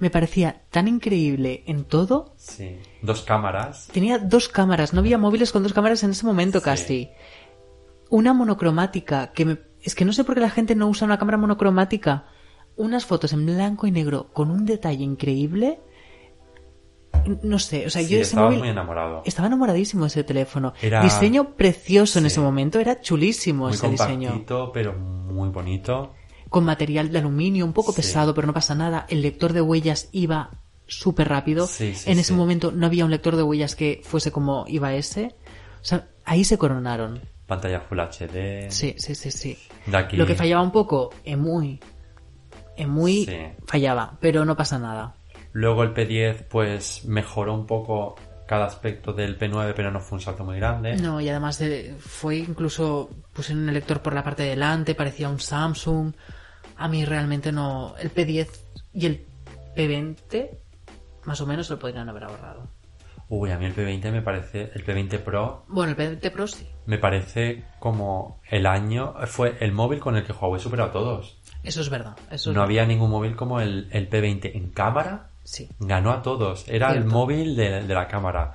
[0.00, 2.34] Me parecía tan increíble en todo.
[2.36, 2.76] Sí.
[3.00, 3.88] Dos cámaras.
[3.90, 6.64] Tenía dos cámaras, no había móviles con dos cámaras en ese momento Sí.
[6.66, 7.10] casi.
[8.10, 9.58] Una monocromática, que me...
[9.86, 12.26] es que no sé por qué la gente no usa una cámara monocromática.
[12.76, 15.80] Unas fotos en blanco y negro con un detalle increíble.
[17.42, 19.22] No sé, o sea, Sí, yo estaba móvil muy enamorado.
[19.24, 20.74] estaba enamoradísimo de ese teléfono.
[20.82, 24.44] Era- Diseño precioso en ese momento, era chulísimo Muy ese diseño.
[24.72, 26.12] pero muy bonito.
[26.50, 27.96] Con material de aluminio, un poco Sí.
[27.96, 29.06] pesado, pero no pasa nada.
[29.08, 30.50] El lector de huellas iba
[30.86, 31.66] súper rápido.
[31.80, 35.34] En ese momento no había un lector de huellas que fuese como iba ese.
[35.80, 37.20] O sea, ahí se coronaron.
[37.46, 38.70] Pantalla Full HD.
[38.70, 39.58] Sí, sí, sí, sí.
[39.86, 40.16] De aquí.
[40.16, 41.80] Lo que fallaba un poco, en muy,
[42.76, 43.36] en muy Sí.
[43.66, 45.14] fallaba, pero no pasa nada.
[45.52, 50.22] Luego el P10 pues mejoró un poco cada aspecto del P9, pero no fue un
[50.22, 50.96] salto muy grande.
[50.96, 55.28] No, y además de- fue incluso, pusieron el lector por la parte de delante, parecía
[55.28, 56.12] un Samsung.
[56.76, 58.48] A mí realmente no, el P10
[58.92, 59.26] y el
[59.76, 60.50] P20,
[61.24, 62.68] más o menos lo podrían haber ahorrado.
[63.28, 66.68] Uy, a mí el P20 me parece, el P20 Pro Bueno, el P20 Pro sí.
[66.86, 71.38] Me parece como el año, fue el móvil con el que Huawei superó a todos.
[71.62, 72.16] Eso es verdad.
[72.30, 72.64] Eso es No verdad.
[72.64, 75.68] había ningún móvil como el, el P20 en cámara, Sí.
[75.78, 78.54] ganó a todos, era el móvil de, de la cámara.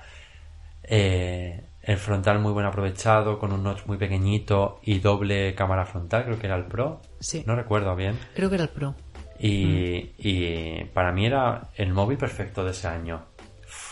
[0.83, 6.25] Eh, El frontal muy buen aprovechado, con un notch muy pequeñito y doble cámara frontal,
[6.25, 7.01] creo que era el Pro.
[7.19, 7.43] Sí.
[7.47, 8.17] No recuerdo bien.
[8.35, 8.93] Creo que era el Pro.
[9.39, 13.25] Y, y para mí era el móvil perfecto de ese año.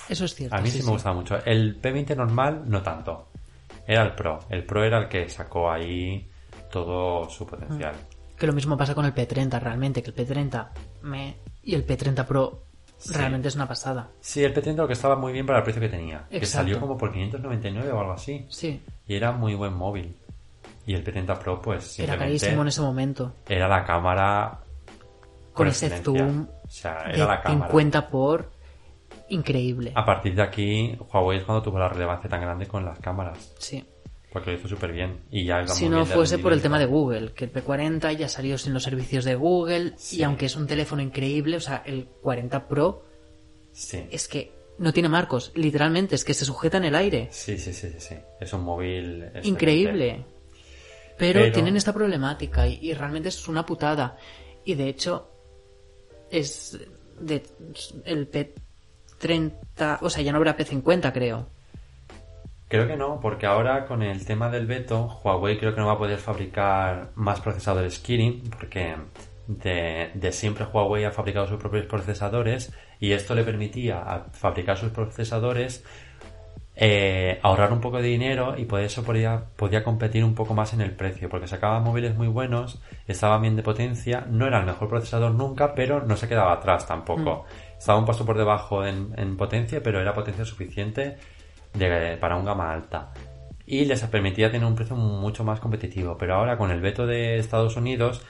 [0.07, 0.55] Eso es cierto.
[0.55, 1.43] A mí sí, me gustaba mucho.
[1.45, 3.28] El P20 normal, no tanto.
[3.89, 4.37] Era el Pro.
[4.49, 6.29] El Pro era el que sacó ahí
[6.71, 7.95] todo su potencial.
[8.37, 10.67] Que lo mismo pasa con el P30 realmente, que el P30
[11.01, 12.65] me y el P30 Pro
[13.07, 14.11] realmente es una pasada.
[14.21, 16.27] Sí, el P30 lo que estaba muy bien para el precio que tenía.
[16.29, 18.45] Que salió como por 599 o algo así.
[18.47, 20.15] Sí, Y era muy buen móvil.
[20.85, 23.33] Y el P30 Pro, pues era carísimo en ese momento.
[23.47, 24.59] era la cámara
[25.51, 27.65] Con ese zoom O sea, de era la cámara.
[27.65, 28.51] 50 por
[29.29, 29.91] increíble.
[29.95, 33.53] A partir de aquí, Huawei es cuando tuvo la relevancia tan grande con las cámaras.
[33.59, 33.83] Sí.
[34.31, 35.21] Porque lo hizo súper bien.
[35.31, 38.57] Y ya Si no fuese por el tema de Google, que el P40 ya salió
[38.59, 40.19] sin los servicios de Google Sí.
[40.19, 43.05] y aunque es un teléfono increíble, o sea, el 40 Pro
[43.71, 44.05] Sí.
[44.11, 47.27] es que no tiene marcos, literalmente, es que se sujeta en el aire.
[47.31, 48.15] Sí, sí, sí, sí, sí.
[48.39, 49.47] Es un móvil excelente.
[49.47, 50.25] Increíble.
[51.17, 54.15] Pero, Pero- tienen esta problemática y, y realmente es una putada.
[54.63, 55.29] Y de hecho,
[56.31, 56.79] es
[57.19, 57.43] de
[58.05, 58.27] el
[59.19, 61.47] P30, o sea, ya no habrá P50, creo.
[62.67, 65.93] Creo que no, porque ahora con el tema del veto, Huawei creo que no va
[65.93, 68.95] a poder fabricar más procesadores Kirin, porque
[69.47, 74.77] de, de siempre Huawei ha fabricado sus propios procesadores y esto le permitía a fabricar
[74.77, 75.83] sus procesadores
[76.81, 80.71] eh, ahorrar un poco de dinero y por eso podía, podía competir un poco más
[80.73, 84.65] en el precio, porque sacaban móviles muy buenos, estaban bien de potencia, no era el
[84.65, 87.43] mejor procesador nunca, pero no se quedaba atrás tampoco.
[87.79, 91.17] Estaba un paso por debajo en, en potencia, pero era potencia suficiente
[91.73, 93.11] de- para un gama alta.
[93.65, 96.17] Y les permitía tener un precio mucho más competitivo.
[96.17, 98.21] Pero ahora con el veto de Estados Unidos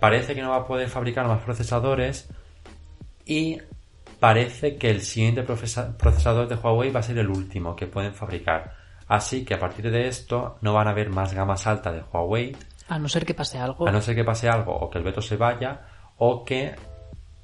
[0.00, 2.28] parece que no va a poder fabricar más procesadores
[3.24, 3.58] y
[4.18, 8.14] parece que el siguiente procesa- procesador de Huawei va a ser el último que pueden
[8.14, 8.74] fabricar.
[9.08, 12.56] Así que a partir de esto no van a haber más gamas altas de Huawei,
[12.88, 13.86] A no ser que pase algo.
[13.86, 15.82] a no ser que pase algo o que el veto se vaya
[16.18, 16.74] o que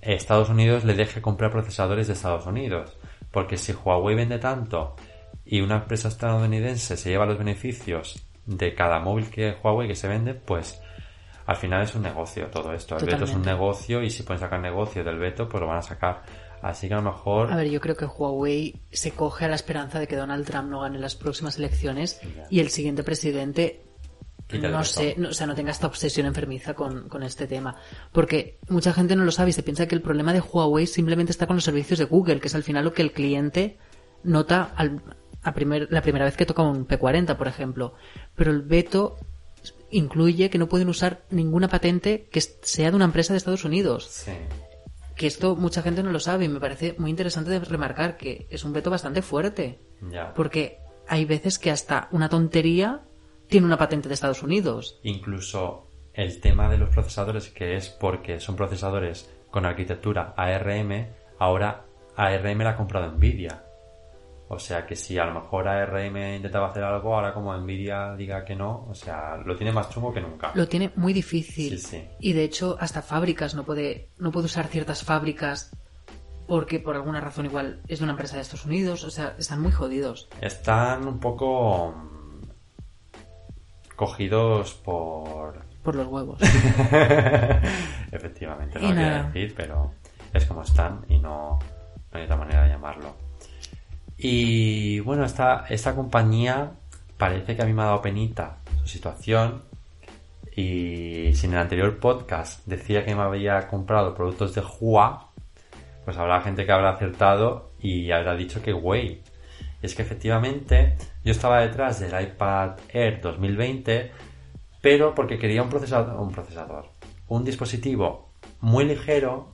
[0.00, 2.96] Estados Unidos le deje comprar procesadores de Estados Unidos.
[3.30, 4.96] Porque si Huawei vende tanto
[5.44, 10.08] y una empresa estadounidense se lleva los beneficios de cada móvil que Huawei que se
[10.08, 10.80] vende, pues
[11.46, 12.96] al final es un negocio todo esto.
[12.96, 15.78] El veto es un negocio y si pueden sacar negocio del veto, pues lo van
[15.78, 16.22] a sacar.
[16.60, 19.54] Así que a lo mejor A ver, yo creo que Huawei se coge a la
[19.54, 23.87] esperanza de que Donald Trump no gane las próximas elecciones y el siguiente presidente
[24.52, 27.76] no sé, no, o sea, no tenga esta obsesión enfermiza con, con este tema.
[28.12, 31.32] Porque mucha gente no lo sabe y se piensa que el problema de Huawei simplemente
[31.32, 33.78] está con los servicios de Google, que es al final lo que el cliente
[34.22, 35.02] nota al,
[35.42, 37.94] a primer, la primera vez que toca un P40, por ejemplo.
[38.34, 39.16] Pero el veto
[39.90, 44.06] incluye que no pueden usar ninguna patente que sea de una empresa de Estados Unidos.
[44.06, 44.32] Sí.
[45.14, 48.46] Que esto mucha gente no lo sabe y me parece muy interesante de remarcar que
[48.50, 49.80] es un veto bastante fuerte.
[50.10, 50.32] Ya.
[50.34, 53.02] Porque hay veces que hasta una tontería
[53.48, 55.00] tiene una patente de Estados Unidos.
[55.02, 61.08] Incluso el tema de los procesadores, que es porque son procesadores con arquitectura ARM,
[61.38, 61.84] ahora
[62.16, 63.64] ARM la ha comprado Nvidia.
[64.50, 68.44] O sea que si a lo mejor ARM intentaba hacer algo, ahora como Nvidia diga
[68.44, 70.52] que no, o sea, lo tiene más chungo que nunca.
[70.54, 71.78] Lo tiene muy difícil.
[71.78, 72.08] Sí, sí.
[72.18, 75.70] Y de hecho, hasta fábricas no puede, no puede usar ciertas fábricas
[76.46, 79.04] porque por alguna razón igual es de una empresa de Estados Unidos.
[79.04, 80.30] O sea, están muy jodidos.
[80.40, 81.94] Están un poco
[83.98, 85.60] cogidos por...
[85.82, 86.38] Por los huevos.
[88.12, 89.22] Efectivamente, no lo quería nada.
[89.24, 89.92] decir, pero
[90.32, 91.58] es como están y no,
[92.12, 93.16] no hay otra manera de llamarlo.
[94.16, 96.70] Y bueno, esta, esta compañía
[97.16, 99.62] parece que a mí me ha dado penita su situación.
[100.54, 105.30] Y si en el anterior podcast decía que me había comprado productos de Hua,
[106.04, 109.22] pues habrá gente que habrá acertado y habrá dicho que güey.
[109.82, 114.10] Es que efectivamente yo estaba detrás del iPad Air 2020,
[114.80, 116.86] pero porque quería un procesador, un procesador,
[117.28, 119.52] un dispositivo muy ligero,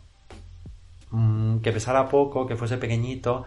[1.11, 3.45] mm, que pesara poco, que fuese pequeñito,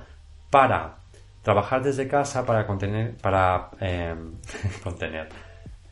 [0.50, 0.98] para
[1.42, 4.16] trabajar desde casa, para contener, para eh,
[4.84, 5.30] contener,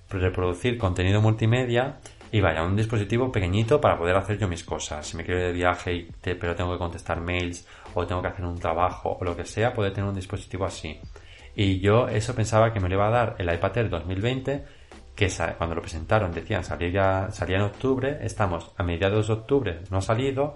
[0.10, 1.98] reproducir contenido multimedia
[2.32, 5.08] y vaya, un dispositivo pequeñito para poder hacer yo mis cosas.
[5.08, 8.22] Si me quiero ir de viaje y te- pero tengo que contestar mails o tengo
[8.22, 11.00] que hacer un trabajo o lo que sea, poder tener un dispositivo así.
[11.56, 14.66] Y yo eso pensaba que me lo iba a dar el iPad Air 2020,
[15.16, 19.80] que cuando lo presentaron decían salir ya, salía en octubre, estamos a mediados de octubre,
[19.90, 20.54] no ha salido,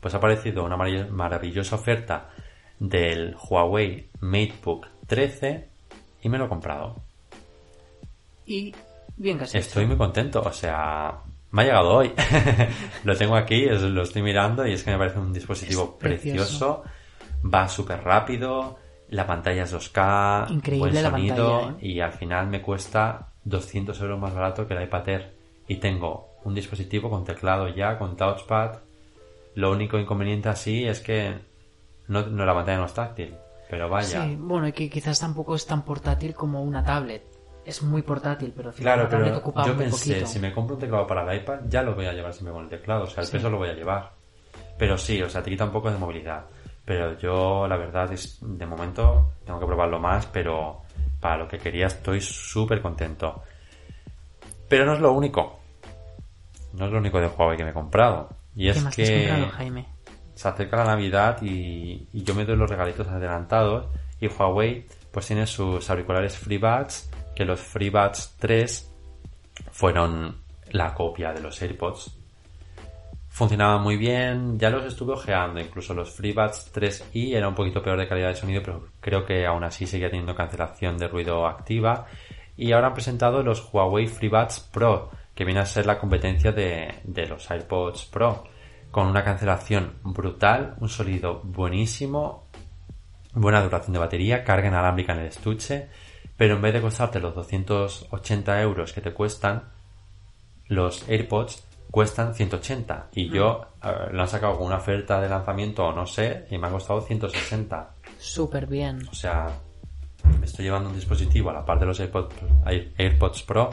[0.00, 2.30] pues ha aparecido una marav- maravillosa oferta
[2.78, 5.68] del Huawei MateBook 13
[6.22, 6.96] y me lo he comprado.
[8.46, 8.74] Y
[9.16, 9.58] bien casi.
[9.58, 11.20] Estoy muy contento, o sea,
[11.54, 12.12] me ha llegado hoy.
[13.04, 16.82] lo tengo aquí, es- lo estoy mirando y es que me parece un dispositivo precioso.
[16.82, 17.52] precioso.
[17.52, 21.86] Va súper rápido, La pantalla es 2K, Increíble buen la sonido pantalla, ¿eh?
[21.86, 25.34] y al final me cuesta 200 euros más barato que el iPad Air
[25.68, 28.78] y tengo un dispositivo con teclado ya, con touchpad.
[29.54, 31.34] Lo único inconveniente así es que
[32.08, 33.34] no, no la pantalla no es táctil,
[33.70, 34.24] pero vaya.
[34.24, 37.22] Sí, bueno, y que quizás tampoco es tan portátil como una tablet.
[37.64, 40.26] Es muy portátil, pero al final Claro, pero ocupa yo muy pensé, poquito.
[40.26, 42.64] si me compro un teclado para el iPad, ya lo voy a llevar siempre con
[42.64, 43.32] el teclado, o sea, el Sí.
[43.32, 44.10] peso lo voy a llevar.
[44.78, 46.44] Pero sí, o sea, te quita un poco de movilidad.
[46.84, 50.82] Pero yo, la verdad, es de momento tengo que probarlo más, pero
[51.20, 53.42] para lo que quería estoy súper contento.
[54.68, 55.60] Pero no es lo único.
[56.74, 58.28] No es lo único de Huawei que me he comprado.
[58.56, 59.86] Y ¿Qué es más te has que comprado, Jaime?
[60.34, 63.86] se acerca la Navidad y, y yo me doy los regalitos adelantados
[64.20, 68.92] y Huawei pues tiene sus auriculares FreeBuds que los FreeBuds 3
[69.70, 70.36] fueron
[70.70, 72.18] la copia de los AirPods.
[73.28, 77.98] Funcionaban muy bien ya los estuve ojeando incluso los FreeBuds 3i era un poquito peor
[77.98, 82.06] de calidad de sonido pero creo que aún así seguía teniendo cancelación de ruido activa.
[82.56, 87.00] Y ahora han presentado los Huawei FreeBuds Pro que viene a ser la competencia de,
[87.02, 88.44] de los AirPods Pro
[88.94, 92.46] con una cancelación brutal, un sonido buenísimo,
[93.32, 95.88] buena duración de batería, carga inalámbrica en el estuche,
[96.36, 99.64] pero en vez de costarte los 280 euros que te cuestan,
[100.68, 105.84] los AirPods cuestan 180 y yo eh, lo han sacado con una oferta de lanzamiento
[105.86, 107.90] o no sé y me ha costado 160.
[108.18, 109.06] Súper bien.
[109.10, 109.46] O sea,
[110.40, 112.34] me estoy llevando un dispositivo a la par de los AirPods,
[112.66, 113.70] Air- AirPods Pro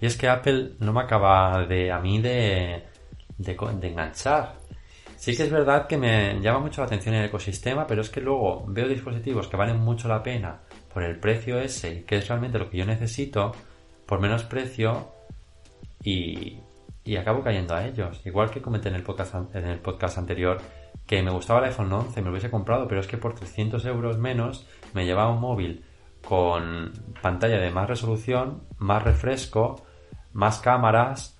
[0.00, 2.84] y es que Apple no me acaba de a mí de,
[3.38, 4.56] de, de enganchar.
[5.16, 8.20] Sí que es verdad que me llama mucho la atención el ecosistema, pero es que
[8.20, 10.60] luego veo dispositivos que valen mucho la pena
[10.94, 13.52] por el precio ese, que es realmente lo que yo necesito,
[14.06, 15.08] por menos precio,
[16.02, 16.58] y,
[17.04, 18.24] y acabo cayendo a ellos.
[18.24, 20.60] Igual que comenté en el podcast, en el podcast anterior
[21.06, 23.84] que me gustaba el iPhone 11, me lo hubiese comprado, pero es que por 300
[23.86, 25.84] euros menos me llevaba un móvil
[26.26, 29.84] con pantalla de más resolución, más refresco,
[30.32, 31.38] más cámaras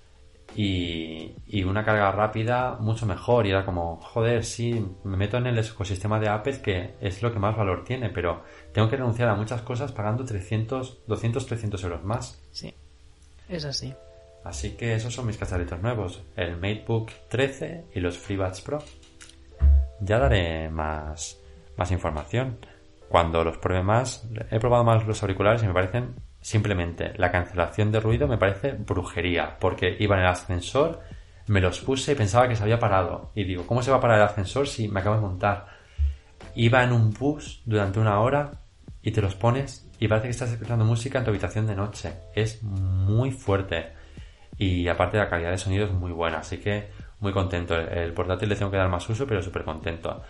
[0.54, 3.46] y, y una carga rápida mucho mejor.
[3.46, 7.32] Y era como, joder, sí, me meto en el ecosistema de Apple que es lo
[7.32, 11.84] que más valor tiene, pero tengo que renunciar a muchas cosas pagando 300, 200, 300
[11.84, 12.40] euros más.
[12.52, 12.74] Sí,
[13.48, 13.94] es así.
[14.44, 18.78] Así que esos son mis cacharritos nuevos, el MateBook 13 y los FreeBuds Pro.
[20.00, 21.40] Ya daré más,
[21.78, 22.58] más información.
[23.08, 26.14] Cuando los pruebe más, he probado más los auriculares y me parecen
[26.44, 31.00] simplemente la cancelación de ruido me parece brujería, porque iba en el ascensor,
[31.46, 33.32] me los puse y pensaba que se había parado.
[33.34, 35.66] Y digo, ¿cómo se va a parar el ascensor si me acabo de montar?
[36.54, 38.60] Iba en un bus durante una hora
[39.00, 42.12] y te los pones y parece que estás escuchando música en tu habitación de noche.
[42.34, 43.94] Es muy fuerte
[44.58, 47.74] y aparte la calidad de sonido es muy buena, así que muy contento.
[47.74, 50.22] El, portátil le tengo que dar más uso, pero súper contento.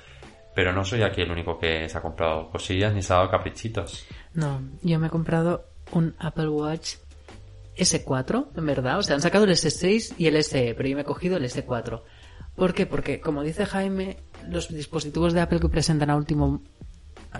[0.55, 3.31] Pero no soy aquí el único que se ha comprado cosillas ni se ha dado
[3.31, 4.07] caprichitos.
[4.33, 6.96] No, yo me he comprado un Apple Watch
[7.76, 8.98] S4, en verdad.
[8.98, 11.44] O sea, han sacado el S6 y el SE, pero yo me he cogido el
[11.44, 12.02] S4.
[12.57, 12.87] ¿Por qué?
[12.87, 16.62] Porque, como dice Jaime, los dispositivos de Apple que presentan a último,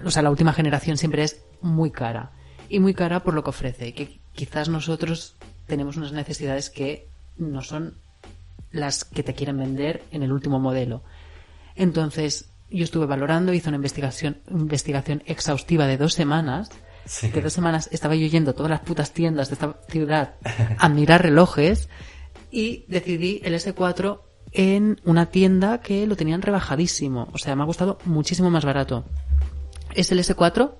[0.05, 2.33] o sea, la última generación siempre es muy cara.
[2.69, 3.89] Y muy cara por lo que ofrece.
[3.89, 5.37] Y que quizás nosotros
[5.67, 7.95] tenemos unas necesidades que no son
[8.73, 11.03] las que te quieren vender en el último modelo.
[11.77, 16.71] Entonces, yo estuve valorando, hice una investigación, investigación exhaustiva de dos semanas.
[17.07, 17.31] Sí.
[17.31, 20.35] Que dos semanas estaba yo yendo a todas las putas tiendas de esta ciudad
[20.79, 21.89] a mirar relojes
[22.51, 24.21] y decidí el S4
[24.53, 27.29] en una tienda que lo tenían rebajadísimo.
[27.33, 29.05] O sea, me ha costado muchísimo más barato.
[29.95, 30.75] Es el S4,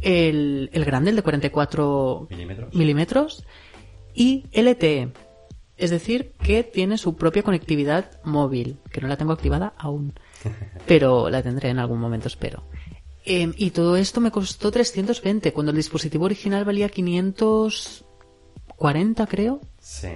[0.00, 2.74] el, el grande, el de 44 ¿Milímetros?
[2.74, 3.44] milímetros
[4.14, 5.12] y LTE.
[5.76, 10.12] Es decir, que tiene su propia conectividad móvil, que no la tengo activada aún,
[10.86, 12.64] pero la tendré en algún momento, espero.
[13.24, 19.60] Eh, y todo esto me costó 320, cuando el dispositivo original valía 540, creo.
[19.78, 20.08] Sí.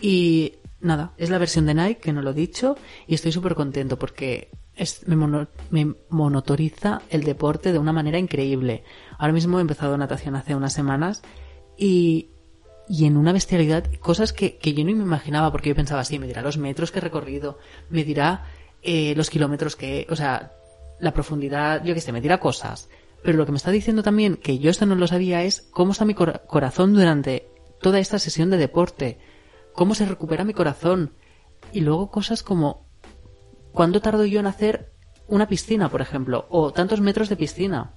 [0.00, 3.54] Y nada, es la versión de Nike, que no lo he dicho, y estoy súper
[3.54, 8.84] contento porque es- me, mono- me monotoriza el deporte de una manera increíble.
[9.18, 11.22] Ahora mismo he empezado natación hace unas semanas
[11.76, 12.28] y,
[12.88, 16.18] y en una bestialidad, cosas que, que yo no me imaginaba, porque yo pensaba, sí,
[16.18, 17.58] me dirá los metros que he recorrido,
[17.90, 18.44] me dirá
[18.82, 20.52] eh, los kilómetros que, o sea,
[21.00, 22.88] la profundidad, yo qué sé, me dirá cosas.
[23.22, 25.92] Pero lo que me está diciendo también, que yo esto no lo sabía, es cómo
[25.92, 27.48] está mi cora- corazón durante
[27.80, 29.18] toda esta sesión de deporte.
[29.74, 31.14] Cómo se recupera mi corazón.
[31.72, 32.86] Y luego cosas como,
[33.72, 34.92] ¿cuánto tardo yo en hacer
[35.26, 36.46] una piscina, por ejemplo?
[36.50, 37.92] O tantos metros de piscina.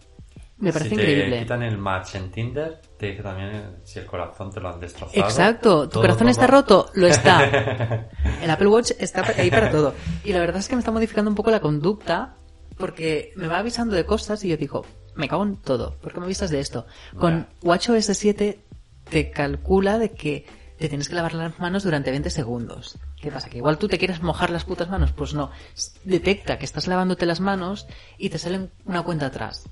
[0.57, 1.39] Me parece si te increíble.
[1.39, 4.79] quitan el match en Tinder, te dice también eh, si el corazón te lo han
[4.79, 5.19] destrozado.
[5.23, 8.07] Exacto, tu corazón está roto, lo está.
[8.43, 9.95] El Apple Watch está ahí para todo.
[10.23, 12.35] Y la verdad es que me está modificando un poco la conducta
[12.82, 15.95] porque me va avisando de cosas y yo digo, me cago en todo.
[16.01, 16.86] ¿Por qué me avisas de esto?
[17.17, 18.59] Con WatchOS 7
[19.09, 20.45] te calcula de que
[20.77, 22.97] te tienes que lavar las manos durante 20 segundos.
[23.21, 23.49] ¿Qué pasa?
[23.49, 25.11] ¿Que igual tú te quieres mojar las putas manos?
[25.11, 25.51] Pues no.
[26.03, 27.86] Detecta que estás lavándote las manos
[28.17, 29.63] y te sale una cuenta atrás.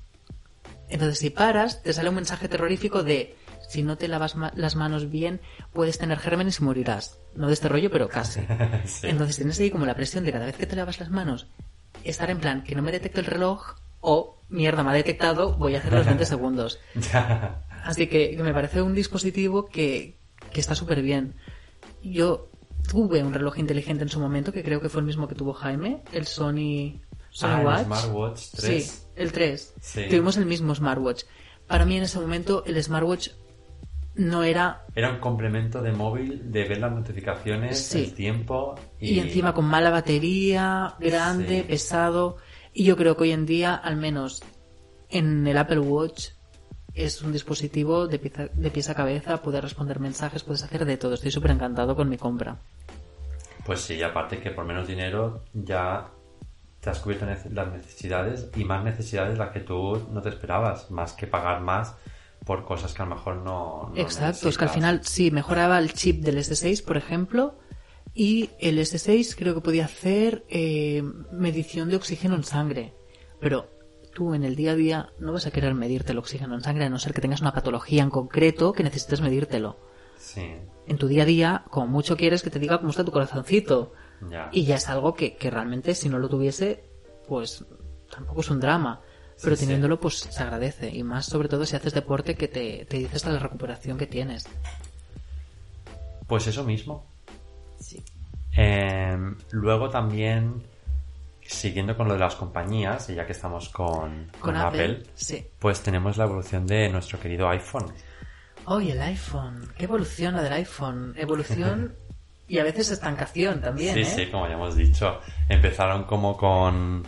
[0.88, 3.36] Entonces si paras, te sale un mensaje terrorífico de
[3.68, 5.40] si no te lavas ma- las manos bien,
[5.72, 7.18] puedes tener gérmenes y morirás.
[7.36, 8.40] No de este rollo, pero casi.
[8.86, 9.06] Sí.
[9.08, 11.46] Entonces tienes ahí como la presión de cada vez que te lavas las manos,
[12.04, 15.74] estar en plan que no me detecte el reloj o mierda, me ha detectado, voy
[15.74, 16.80] a hacer los 20 segundos.
[17.84, 20.18] Así que, me parece un dispositivo que,
[20.52, 21.34] que está súper bien.
[22.02, 22.50] Yo
[22.88, 25.52] tuve un reloj inteligente en su momento, que creo que fue el mismo que tuvo
[25.52, 27.84] Jaime, el Sony, Sony Ah, el Watch.
[27.84, 28.84] Smartwatch 3.
[28.84, 29.74] Sí, el 3.
[29.80, 30.06] Sí.
[30.08, 31.24] Tuvimos el mismo smartwatch.
[31.66, 33.28] Para mí en ese momento el smartwatch
[34.20, 34.84] no era...
[34.94, 38.04] Era un complemento de móvil de ver las notificaciones, Sí.
[38.04, 41.66] el tiempo y, Y encima con mala batería, grande, Sí.
[41.68, 42.36] pesado.
[42.72, 44.42] Y yo creo que hoy en día, al menos
[45.08, 46.28] en el Apple Watch,
[46.94, 50.96] es un dispositivo de, pieza- de pies a cabeza, puedes responder mensajes, puedes hacer de
[50.96, 51.14] todo.
[51.14, 52.58] Estoy súper encantado con mi compra.
[53.64, 56.08] Pues sí, y aparte que por menos dinero ya
[56.80, 61.12] te has cubierto las necesidades y más necesidades las que tú no te esperabas, más
[61.12, 61.94] que pagar más
[62.44, 63.90] por cosas que a lo mejor no.
[63.94, 67.54] no Exacto, es que al final sí, mejoraba el chip del S6, por ejemplo,
[68.14, 72.94] y el S6 creo que podía hacer eh, medición de oxígeno en sangre.
[73.40, 73.68] Pero
[74.14, 76.84] tú en el día a día no vas a querer medirte el oxígeno en sangre
[76.84, 79.78] a no ser que tengas una patología en concreto que necesites medírtelo.
[80.18, 80.54] Sí,
[80.86, 83.92] En tu día a día, como mucho quieres que te diga cómo está tu corazoncito.
[84.28, 84.50] ya.
[84.52, 86.84] Y ya es algo que, que realmente si no lo tuviese,
[87.26, 87.64] pues
[88.10, 89.00] tampoco es un drama.
[89.42, 89.66] Pero Sí, sí.
[89.66, 90.88] teniéndolo, pues se agradece.
[90.90, 94.46] Y más sobre todo si haces deporte que te, te dices la recuperación que tienes.
[96.26, 97.06] Pues eso mismo.
[97.78, 98.02] Sí.
[98.56, 99.16] Eh,
[99.52, 100.62] luego también,
[101.42, 105.02] siguiendo con lo de las compañías, y ya que estamos con, Con, con Apple, Apple,
[105.14, 105.46] sí.
[105.58, 107.86] pues tenemos la evolución de nuestro querido iPhone.
[108.66, 109.72] Hoy el iPhone.
[109.76, 111.14] ¿Qué evolución la del iPhone?
[111.16, 111.94] Evolución
[112.48, 114.04] y a veces estancación también, sí, ¿eh?
[114.04, 115.20] sí, como ya hemos dicho.
[115.48, 117.04] Empezaron como con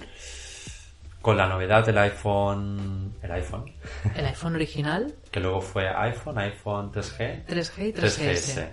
[1.22, 3.72] con la novedad del iPhone, el iPhone,
[4.14, 8.68] El iPhone original, que luego fue iPhone, iPhone 3G, 3G y 3GS.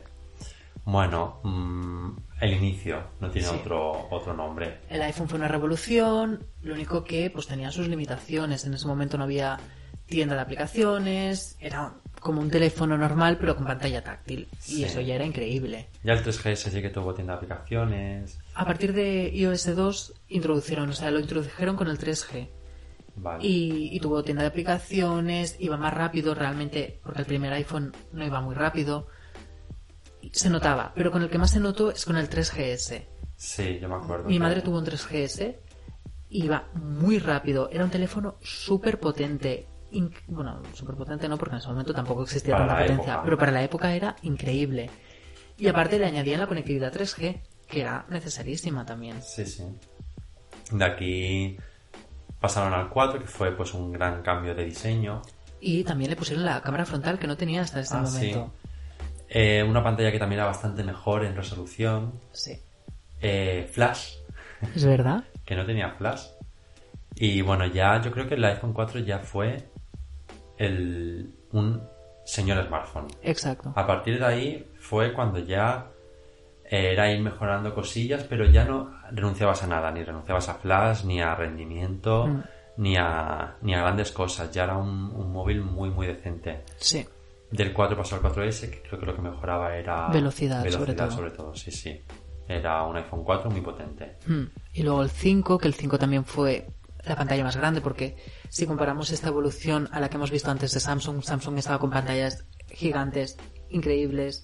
[0.86, 3.56] Bueno, mm, el inicio no tiene Sí.
[3.62, 4.80] otro otro nombre.
[4.90, 8.66] El iPhone fue una revolución, lo único que pues tenía sus limitaciones.
[8.66, 9.60] En ese momento no había
[10.08, 14.48] tienda de aplicaciones, era como un teléfono normal pero con pantalla táctil.
[14.60, 14.82] Sí.
[14.82, 15.88] Y eso ya era increíble.
[16.04, 18.40] Ya el 3GS sí que tuvo tienda de aplicaciones.
[18.56, 22.50] A partir de iOS 2 introdujeron, o sea, lo introdujeron con el 3G.
[23.16, 23.46] Vale.
[23.46, 28.26] Y, y tuvo tienda de aplicaciones, iba más rápido realmente, porque el primer iPhone no
[28.26, 29.08] iba muy rápido.
[30.32, 33.04] Se notaba, pero con el que más se notó es con el 3GS.
[33.36, 34.28] Sí, yo me acuerdo.
[34.28, 35.56] Mi que- madre tuvo un 3GS,
[36.30, 39.66] iba muy rápido, era un teléfono súper potente.
[40.28, 43.24] Bueno, súper potente no, porque en ese momento tampoco existía Para tanta potencia, época.
[43.24, 44.90] pero para la época era increíble.
[45.58, 49.22] Y aparte le añadían la conectividad 3G, que era necesarísima también.
[49.22, 49.64] Sí, sí.
[50.72, 51.58] De aquí
[52.40, 55.22] pasaron al 4, que fue pues un gran cambio de diseño.
[55.60, 58.14] Y también le pusieron la cámara frontal que no tenía hasta ese Ah, sí.
[58.34, 58.54] momento.
[59.28, 62.14] Eh, una pantalla que también era bastante mejor en resolución.
[62.32, 62.58] Sí.
[63.22, 64.14] Eh, flash,
[64.76, 65.24] ¿Es verdad?
[65.46, 66.28] que no tenía flash.
[67.16, 69.68] Y bueno, ya yo creo que el iPhone 4 ya fue
[70.60, 71.82] el, un
[72.26, 73.08] señor smartphone.
[73.24, 73.74] Exacto.
[73.76, 75.88] A partir de ahí fue cuando ya
[76.64, 81.20] era ir mejorando cosillas, pero ya no renunciabas a nada, ni renunciabas a flash, ni
[81.22, 82.44] a rendimiento, Mm.
[82.78, 84.52] ni, a, ni a grandes cosas.
[84.52, 86.62] Ya era un, un móvil muy, muy decente.
[86.78, 87.04] Sí.
[87.50, 91.08] Del 4 pasó al 4S, que creo que lo que mejoraba era Velocidad, sobre velocidad
[91.08, 91.18] todo.
[91.18, 92.00] sobre todo, sí, sí.
[92.48, 94.18] Era un iPhone 4 muy potente.
[94.28, 94.44] Mm.
[94.74, 96.68] Y luego el 5, que el 5 también fue
[97.06, 98.16] la pantalla más grande, porque
[98.50, 101.90] si comparamos esta evolución a la que hemos visto antes de Samsung, Samsung estaba con
[101.90, 103.38] pantallas gigantes,
[103.70, 104.44] increíbles,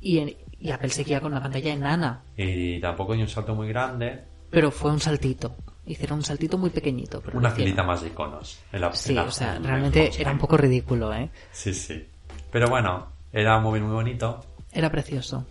[0.00, 3.68] y, en- y Apple seguía con una pantalla enana, Y tampoco dio un salto muy
[3.68, 5.54] grande, pero fue un saltito.
[5.86, 7.20] Hicieron un saltito muy pequeñito.
[7.24, 8.58] Pero una filita más de iconos.
[8.72, 11.30] en la- Sí, en la- o sea, en- realmente en- era un poco ridículo, ¿eh?
[11.52, 12.06] Sí, sí.
[12.50, 14.40] Pero bueno, era un móvil muy bonito.
[14.72, 15.46] Era precioso.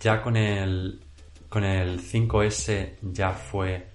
[0.00, 1.00] Ya con el
[1.48, 3.88] con el 5S ya fue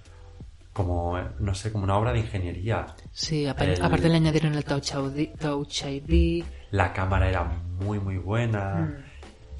[0.78, 2.86] como no sé, como una obra de ingeniería.
[3.11, 6.43] Sí, aparte, El- aparte le añadieron el Touch ID, Touch ID.
[6.71, 8.75] La cámara era muy muy buena.
[9.01, 9.07] Mm.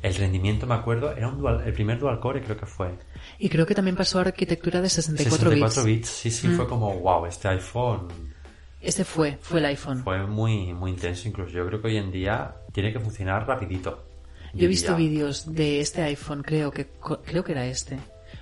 [0.04, 2.92] El rendimiento, me acuerdo, era un dual, el primer dual core creo que fue.
[3.40, 5.96] Y creo que también pasó a arquitectura de 64, 64 bits.
[6.02, 6.56] bits, sí, sí, Mm.
[6.56, 8.08] fue como wow, este iPhone
[8.80, 10.04] Ese fue, fue el iPhone.
[10.04, 11.52] fue muy muy intenso incluso.
[11.52, 14.06] Yo creo que hoy en día tiene que funcionar rapidito.
[14.54, 16.88] Yo he visto vídeos de este iPhone, creo que
[17.26, 17.98] creo que era este,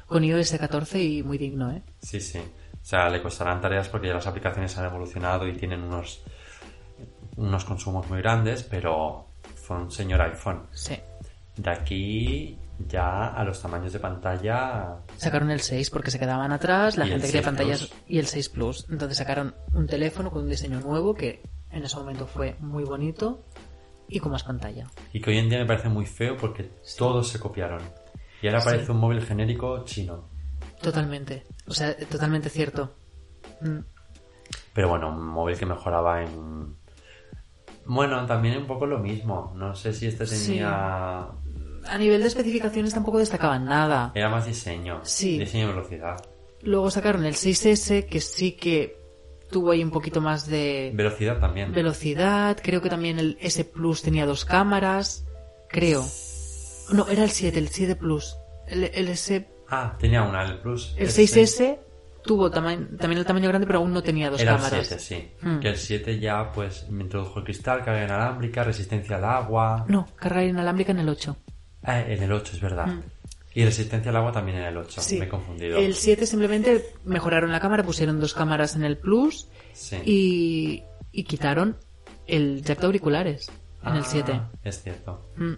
[0.06, 1.82] con iOS 14 y muy digno, ¿eh?
[2.02, 2.40] Sí, sí.
[2.86, 6.22] O sea, le costarán tareas porque ya las aplicaciones han evolucionado y tienen unos,
[7.36, 9.26] unos consumos muy grandes, pero
[9.56, 10.68] fue un señor iPhone.
[10.72, 10.96] Sí.
[11.58, 16.96] De aquí ya a los tamaños de pantalla Sacaron el 6 porque se quedaban atrás,
[16.98, 18.02] la gente quería 6 pantallas Plus.
[18.08, 18.86] y el 6 Plus.
[18.92, 23.46] Entonces sacaron un teléfono con un diseño nuevo que en ese momento fue muy bonito
[24.08, 24.86] y con más pantalla.
[25.12, 26.70] y que hoy en día me parece muy feo porque
[27.00, 27.82] todos se copiaron.
[28.44, 28.66] Y ahora Sí.
[28.70, 30.35] parece un móvil genérico chino.
[30.82, 31.44] Totalmente.
[31.68, 32.94] O sea, totalmente cierto.
[33.62, 33.80] Mm,
[34.74, 36.76] Pero bueno, un móvil que mejoraba en...
[37.86, 39.54] Bueno, también un poco lo mismo.
[39.56, 40.48] No sé si este Sí.
[40.48, 41.28] tenía...
[41.88, 44.12] A nivel de especificaciones tampoco destacaban nada.
[44.16, 45.02] Era más diseño.
[45.04, 45.38] Sí.
[45.38, 46.16] Diseño y velocidad.
[46.64, 48.98] Luego sacaron el 6S que sí que
[49.52, 51.72] tuvo ahí un poquito más de Velocidad también.
[51.72, 52.58] velocidad.
[52.62, 55.26] Creo que también el S Plus tenía dos cámaras.
[55.70, 56.04] Creo.
[56.92, 58.36] No, era el 7, el 7 Plus.
[58.68, 60.94] El, el S Ah, tenía una, el Plus.
[60.98, 61.78] El Este 6S
[62.24, 64.88] tuvo también el tamaño grande, pero aún no tenía dos Era el cámaras.
[64.88, 65.32] 7, sí.
[65.42, 65.60] Hmm.
[65.60, 69.86] Que el 7 ya, pues, me introdujo el cristal, carga inalámbrica, resistencia al agua.
[69.88, 71.36] No, carga inalámbrica en el 8.
[71.84, 72.88] Ah, en el 8, es verdad.
[72.88, 73.02] Hmm.
[73.54, 75.02] Y resistencia al agua también en el 8.
[75.20, 75.78] Me he confundido.
[75.78, 79.98] El 7 simplemente mejoraron la cámara, pusieron dos cámaras en el Plus Sí.
[80.06, 81.78] y, y quitaron
[82.28, 83.50] el jack de auriculares
[83.84, 84.42] en el Ah, 7.
[84.64, 85.30] Es cierto.
[85.38, 85.54] Mm.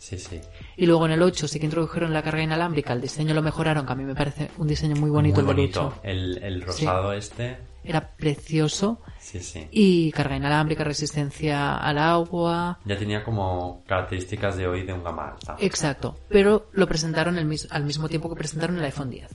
[0.00, 0.40] Sí, sí.
[0.78, 3.84] Y luego en el 8 sí que introdujeron la carga inalámbrica, el diseño lo mejoraron,
[3.84, 5.86] que a mí me parece un diseño muy bonito Muy el bonito.
[5.88, 6.00] 8.
[6.04, 7.58] El, el rosado este.
[7.84, 9.02] Era precioso.
[9.18, 9.68] Sí, sí.
[9.70, 15.32] Y carga inalámbrica, resistencia al agua, Ya tenía como características de hoy de un gama
[15.32, 15.56] alta.
[15.60, 19.28] Exacto, pero lo presentaron el mis- al mismo tiempo que presentaron el iPhone 10.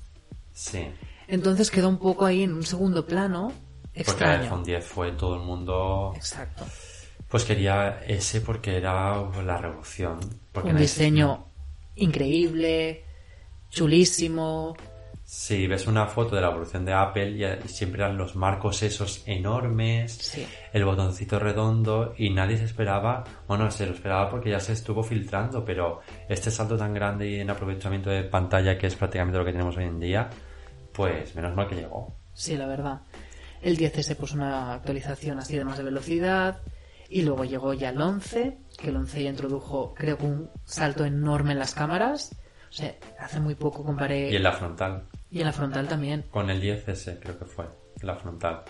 [0.51, 0.87] Sí.
[1.27, 4.41] Entonces quedó un poco ahí en un segundo plano Porque el extraño.
[4.43, 6.13] iPhone 10 fue todo el mundo.
[6.15, 6.65] Exacto.
[7.29, 10.19] Pues quería ese porque era la revolución.
[10.55, 11.45] Porque Un diseño
[11.97, 13.03] increíble,
[13.69, 14.75] chulísimo.
[15.23, 19.23] Si ves una foto de la evolución de Apple, ya siempre eran los marcos esos
[19.25, 20.45] enormes, Sí.
[20.71, 25.01] el botoncito redondo y nadie se esperaba, bueno, se lo esperaba porque ya se estuvo
[25.03, 29.45] filtrando, pero este salto tan grande y en aprovechamiento de pantalla que es prácticamente lo
[29.45, 30.29] que tenemos hoy en día,
[30.93, 32.15] pues menos mal que llegó.
[32.33, 33.01] Sí, la verdad.
[33.63, 36.59] El 10S puso una actualización así de más de velocidad.
[37.09, 41.05] Y luego llegó ya el 11, que el 11 ya introdujo, creo que un salto
[41.05, 42.35] enorme en las cámaras.
[42.69, 44.29] O sea, hace muy poco comparé.
[44.31, 46.23] Y en la frontal, y en la frontal también.
[46.31, 47.65] con el 10S creo que fue,
[48.01, 48.63] la frontal.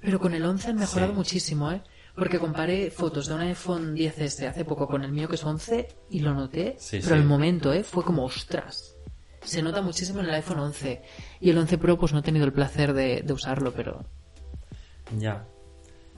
[0.00, 1.16] Pero con el 11 han mejorado Sí.
[1.18, 1.80] muchísimo, ¿eh?
[2.16, 5.88] Porque comparé fotos de un iPhone 10S hace poco con el mío que es 11
[6.10, 6.74] y lo noté.
[6.78, 7.20] Sí, pero sí.
[7.22, 7.84] el momento, ¿eh?
[7.84, 8.96] Fue como, ostras.
[9.44, 11.02] Se nota muchísimo en el iPhone 11.
[11.40, 14.04] Y el 11 Pro pues no he tenido el placer de, de usarlo, pero...
[15.18, 15.44] Ya.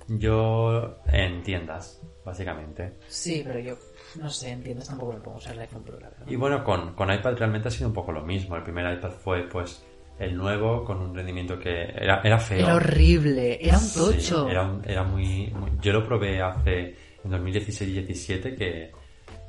[0.09, 2.98] Yo en tiendas, básicamente.
[3.09, 3.76] Sí, pero yo
[4.20, 6.26] no sé, entiendes, tampoco me pongo a usar el iPhone Pro, la verdad.
[6.28, 8.57] Y bueno, con, con iPad realmente ha sido un poco lo mismo.
[8.57, 9.84] El primer iPad fue pues
[10.18, 12.64] el nuevo con un rendimiento que era, era feo.
[12.66, 14.48] Era horrible, era un Sí, tocho.
[14.48, 18.92] era, un- era muy, muy- Yo lo probé hace en 2016 y 17 que,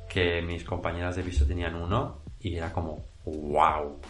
[0.08, 4.00] que mis compañeras de piso tenían uno y era como wow.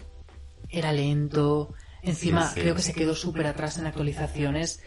[0.68, 1.74] Era lento.
[2.02, 2.60] Encima, Sí, sí.
[2.60, 4.82] creo que se quedó súper atrás en actualizaciones.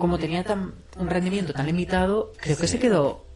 [0.00, 2.72] Como tenía tan, un rendimiento tan limitado, creo que Sí.
[2.74, 3.26] se quedó.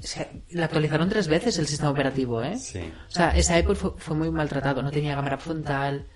[0.00, 2.56] se- la actualizaron tres veces el sistema operativo, ¿eh?
[2.58, 2.80] Sí.
[3.08, 4.82] O sea, ese iPod fue, fue muy maltratado.
[4.82, 6.06] No tenía cámara frontal.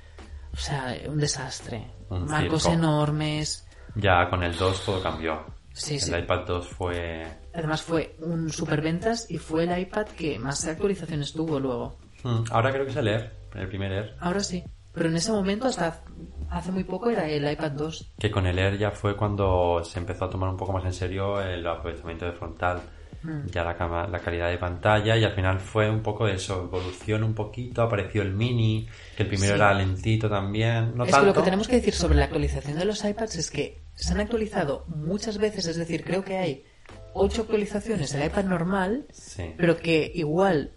[0.53, 1.87] O sea, un desastre.
[2.11, 2.77] Un Marcos circo.
[2.77, 3.67] enormes.
[3.95, 5.45] Ya con el 2 todo cambió.
[5.73, 6.13] Sí, el sí.
[6.13, 7.25] iPad 2 fue...
[7.55, 11.97] Además fue un superventas y fue el iPad que más actualizaciones tuvo luego.
[12.25, 14.17] Hmm, Ahora creo que es el Air, el primer Air.
[14.19, 14.65] Ahora sí.
[14.99, 16.03] Pero en ese momento, hasta
[16.51, 18.13] hace muy poco, era el iPad 2.
[18.19, 20.93] Que con el Air ya fue cuando se empezó a tomar un poco más en
[20.93, 22.81] serio el aprovechamiento de frontal.
[23.23, 23.47] Mm.
[23.51, 27.25] Ya la, cama- la calidad de pantalla y al final fue un poco eso, evolución
[27.25, 28.87] un poquito, apareció el mini,
[29.17, 29.61] que el primero Sí.
[29.61, 31.21] era lentito también, no es tanto.
[31.21, 34.13] que lo que tenemos que decir sobre la actualización de los iPads es que se
[34.13, 36.65] han actualizado muchas veces, es decir, creo que hay
[37.13, 39.53] ocho actualizaciones del iPad normal, Sí.
[39.57, 40.71] pero que igual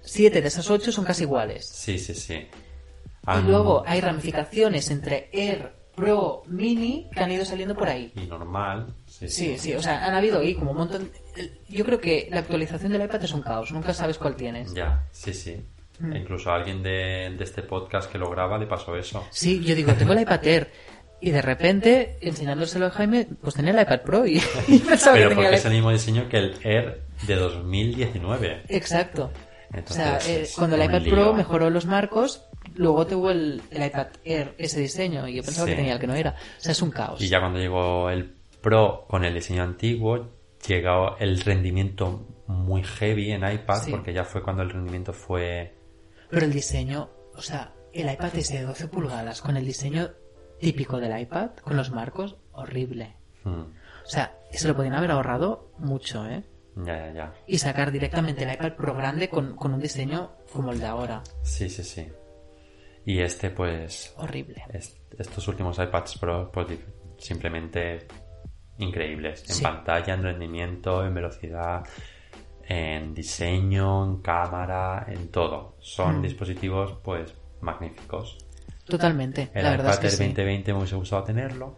[0.00, 1.66] siete de esas ocho son casi iguales.
[1.68, 2.46] Sí, sí, sí.
[3.26, 8.12] Y Han- luego hay ramificaciones entre Air, Pro, Mini que han ido saliendo por ahí.
[8.16, 8.94] Y normal.
[9.06, 11.10] Sí, Sí, sí, o sea, han habido ahí como un montón.
[11.68, 14.74] Yo creo que la actualización del iPad es un caos, nunca sabes cuál tienes.
[14.74, 15.56] Ya, sí, sí.
[15.98, 16.12] Mm.
[16.12, 19.26] E Incluso a alguien de, de este podcast que lo graba le pasó eso.
[19.30, 20.70] Sí, yo digo, tengo el iPad Air.
[21.18, 24.36] Y de repente, enseñándoselo a Jaime, pues tenía el iPad Pro y,
[24.68, 28.62] y pensaba Pero que porque el es el mismo diseño que el Air de 2019.
[28.68, 29.32] Exacto.
[29.72, 31.02] Entonces, o sea, eh, cuando el iPad.
[31.08, 32.44] Pro mejoró los marcos,
[32.76, 35.72] luego tuvo el, el iPad Air ese diseño y yo pensaba Sí.
[35.72, 36.30] que tenía el que no era.
[36.30, 37.20] O sea, es un caos.
[37.20, 40.28] Y ya cuando llegó el Pro con el diseño antiguo,
[40.66, 43.90] llegó el rendimiento muy heavy en iPad, Sí.
[43.90, 45.74] porque ya fue cuando el rendimiento fue...
[46.30, 50.10] Pero el diseño, o sea, el iPad ese de 12 pulgadas con el diseño
[50.60, 53.16] típico del iPad, con los marcos, horrible.
[53.44, 53.60] Mm.
[53.60, 56.42] O sea, se lo podían haber ahorrado mucho, ¿eh?
[56.76, 57.34] Ya, ya, ya.
[57.46, 61.22] Y sacar directamente el iPad Pro grande con, con un diseño como el de ahora.
[61.42, 62.06] Sí, sí, sí.
[63.06, 64.62] Y este, pues, Horrible.
[64.72, 66.66] es- estos últimos iPads Pro, pues
[67.18, 68.06] simplemente
[68.78, 69.48] increíbles.
[69.48, 69.62] En Sí.
[69.62, 71.82] pantalla, en rendimiento, en velocidad,
[72.68, 75.76] en diseño, en cámara, en todo.
[75.78, 76.22] Son Mm.
[76.22, 78.36] dispositivos, pues, magníficos.
[78.84, 79.50] Totalmente.
[79.54, 80.16] El la verdad es iPad que sí.
[80.24, 81.76] 2020 me hubiese gustado tenerlo.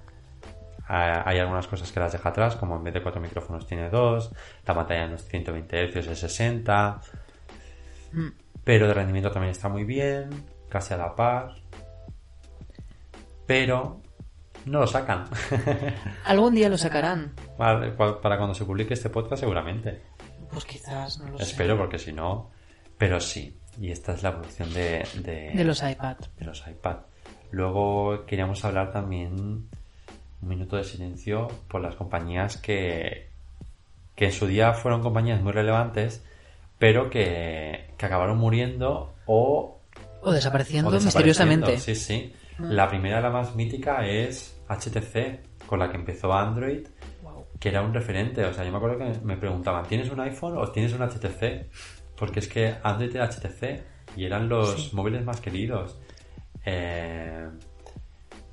[0.88, 3.90] Ah, Hay algunas cosas que las deja atrás, como en vez de cuatro micrófonos tiene
[3.90, 4.30] dos,
[4.66, 7.00] la pantalla no es 120 Hz, es 60,
[8.12, 8.28] Mm.
[8.64, 10.30] pero de rendimiento también está muy bien,
[10.68, 11.54] casi a la par.
[13.46, 14.00] Pero
[14.66, 15.24] no lo sacan.
[16.24, 17.32] Algún día lo sacarán.
[17.56, 20.02] para para cuando se publique este podcast seguramente.
[20.50, 21.44] Pues quizás, no lo sé.
[21.44, 22.50] Espero porque si no...
[22.96, 26.16] Pero sí, y esta es la evolución de, de, De los iPad.
[26.36, 26.96] de los iPad.
[27.50, 29.68] Luego queríamos hablar también
[30.42, 33.30] un minuto de silencio por las compañías que,
[34.16, 36.24] que en su día fueron compañías muy relevantes,
[36.78, 39.77] pero que, que acabaron muriendo o,
[40.22, 41.56] O desapareciendo o desapareciendo.
[41.56, 41.78] misteriosamente.
[41.78, 42.32] Sí, sí.
[42.58, 46.86] La primera, la más mítica, es HTC, con la que empezó Android,
[47.22, 47.46] Wow.
[47.60, 48.44] que era un referente.
[48.44, 51.68] O sea, yo me acuerdo que me preguntaban, ¿tienes un iPhone o tienes un HTC?
[52.16, 53.84] Porque es que Android era HTC
[54.16, 54.90] y eran los Sí.
[54.96, 55.98] móviles más queridos.
[56.64, 57.48] Eh,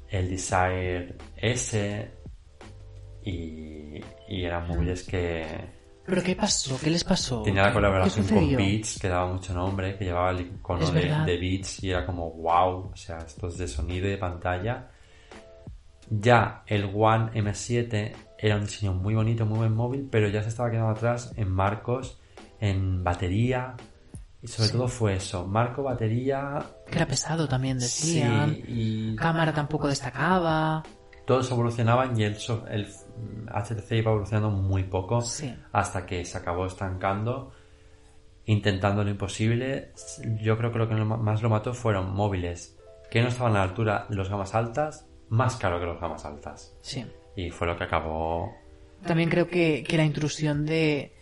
[0.10, 2.12] el Desire S
[3.24, 4.00] y,
[4.30, 5.46] y eran móviles que
[6.06, 6.78] ¿Pero qué pasó?
[6.82, 7.42] ¿Qué les pasó?
[7.42, 8.56] tenía la ¿Qué- colaboración ¿qué con?
[8.58, 12.30] Beats que daba mucho nombre, que llevaba el icono Es de, Beats y era como
[12.32, 14.90] wow, o sea, estos de sonido y de pantalla.
[16.10, 20.50] Ya el One M7 era un diseño muy bonito, muy buen móvil, pero ya se
[20.50, 22.20] estaba quedando atrás en marcos,
[22.60, 23.76] en batería.
[24.44, 28.56] Y sobre todo fue eso, marco, batería, Que era pesado también, sí, decían.
[28.68, 30.84] y Cámara tampoco destacaba.
[31.26, 32.38] todos evolucionaban y el
[33.52, 35.54] HTC iba evolucionando muy poco Sí.
[35.72, 37.52] hasta que se acabó estancando,
[38.46, 39.92] intentando lo imposible.
[40.42, 42.78] Yo creo que lo que más lo mató fueron móviles
[43.10, 46.26] que no estaban a la altura de los gamas altas, más caro que los gamas
[46.26, 46.76] altas.
[46.82, 47.06] Sí.
[47.36, 48.52] Y fue lo que acabó.
[49.06, 51.14] También creo que, que la intrusión de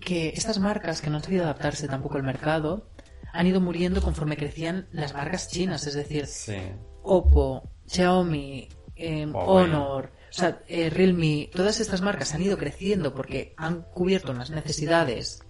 [0.00, 2.86] que estas marcas que no han sabido adaptarse tampoco al mercado
[3.32, 6.56] han ido muriendo conforme crecían las marcas chinas, es decir, Sí.
[7.02, 9.26] Oppo, Xiaomi, eh.
[9.34, 14.50] Honor, o sea, eh, Realme, todas estas marcas han ido creciendo porque han cubierto unas
[14.50, 15.44] necesidades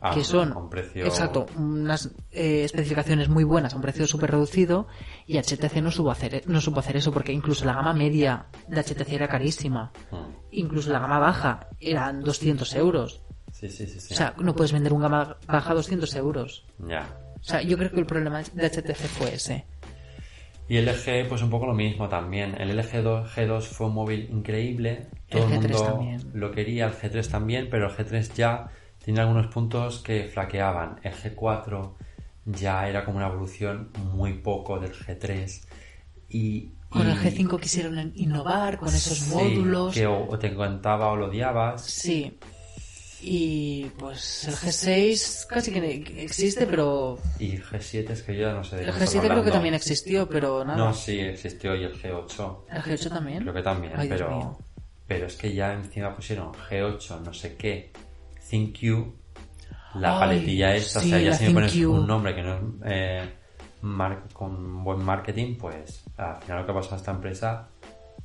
[0.00, 1.04] A que son, un precio.
[1.06, 4.88] exacto, unas eh, especificaciones muy buenas a un precio súper reducido
[5.28, 8.82] y HTC no supo, hacer, no supo hacer eso porque incluso la gama media de
[8.82, 9.92] HTC era carísima.
[10.10, 10.16] Mm.
[10.50, 13.22] Incluso la gama baja eran 200 euros.
[13.52, 14.12] Sí, sí, sí, sí.
[14.12, 16.66] O sea, no puedes vender un gama baja a 200 euros.
[16.80, 17.20] ya.
[17.40, 19.66] O sea, yo creo que el problema de HTC fue ese.
[20.68, 22.54] Y el LG, pues un poco lo mismo también.
[22.58, 25.08] El LG 2, G2 fue un móvil increíble.
[25.28, 26.30] Todo el, G3 mundo también.
[26.32, 28.68] lo quería, el G3 también, pero el G3 ya
[29.04, 31.00] tiene algunos puntos que flaqueaban.
[31.02, 31.92] El G4
[32.46, 35.66] ya era como una evolución muy poco del G3.
[36.30, 39.92] Y, Con el y- G5 quisieron innovar con esos sí, módulos.
[39.94, 41.82] Que o, o te encantaba o lo odiabas.
[41.84, 42.38] Sí.
[43.26, 48.52] Y pues el G6 casi que existe, pero Y el G7 es que yo ya
[48.54, 50.76] no sé de el qué me estás G7 creo que también existió, pero nada.
[50.76, 52.58] No, sí, existió y el G8.
[52.70, 53.42] El G8 también.
[53.42, 54.58] Creo que también, Ay, pero,
[55.06, 57.90] pero es que ya encima pusieron G8, no sé qué,
[58.50, 59.14] ThinQ,
[59.96, 62.54] la Ay, paletilla esta, sí, o sea, ya si me pones un nombre que no
[62.56, 63.22] es eh,
[63.82, 67.68] mar- con buen marketing, pues al final lo que ha pasado a esta empresa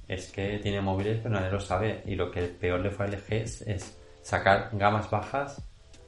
[0.08, 3.10] es que tiene móviles pero nadie lo sabe y lo que peor le fue a
[3.10, 3.95] LG es, es
[4.30, 5.62] sacar gamas bajas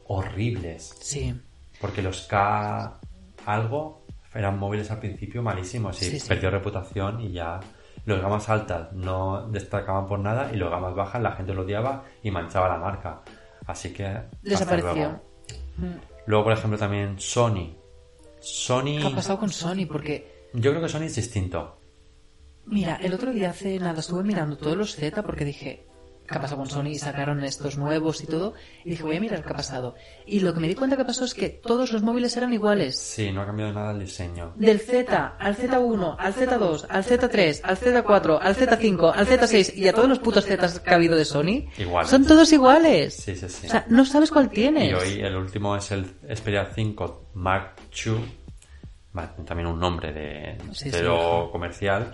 [0.05, 1.33] horribles, Sí.
[1.79, 2.99] porque los K
[3.45, 6.27] algo eran móviles al principio malísimos y Sí, sí.
[6.27, 7.59] perdió reputación y ya
[8.05, 12.03] los gamas altas no destacaban por nada y los gamas bajas la gente lo odiaba
[12.23, 13.21] y manchaba la marca.
[13.65, 14.93] Así que Desapareció.
[14.93, 15.21] luego.
[15.77, 15.95] Mm.
[16.27, 17.75] Luego, por ejemplo, también Sony.
[18.39, 18.99] Sony.
[19.01, 19.85] ¿Qué ha pasado con Sony?
[19.87, 21.77] Porque, Yo creo que Sony es distinto.
[22.65, 25.85] mira, el otro día hace nada estuve mirando todos los Z porque dije,
[26.31, 26.87] ¿qué ha pasado con Sony?
[26.87, 28.53] Y sacaron estos nuevos y todo.
[28.83, 29.95] Y dije, voy a mirar qué ha pasado.
[30.25, 32.97] Y lo que me di cuenta que pasó es que todos los móviles eran iguales.
[32.97, 34.53] Sí, no ha cambiado nada el diseño.
[34.55, 39.87] Del Z al Z1, al Z2, al Z3, al Z4, al Z5, al Z6 y
[39.87, 41.67] a todos los putos Z que ha habido de Sony.
[41.77, 42.09] Iguales.
[42.09, 43.13] Son todos iguales.
[43.15, 43.67] Sí, sí, sí.
[43.67, 44.89] O sea, no sabes cuál tienes.
[44.89, 47.75] Y hoy el último es el Xperia 5 Mark
[48.05, 48.15] II.
[49.45, 51.51] También un nombre de Sí, sí, cero ojo.
[51.51, 52.11] comercial.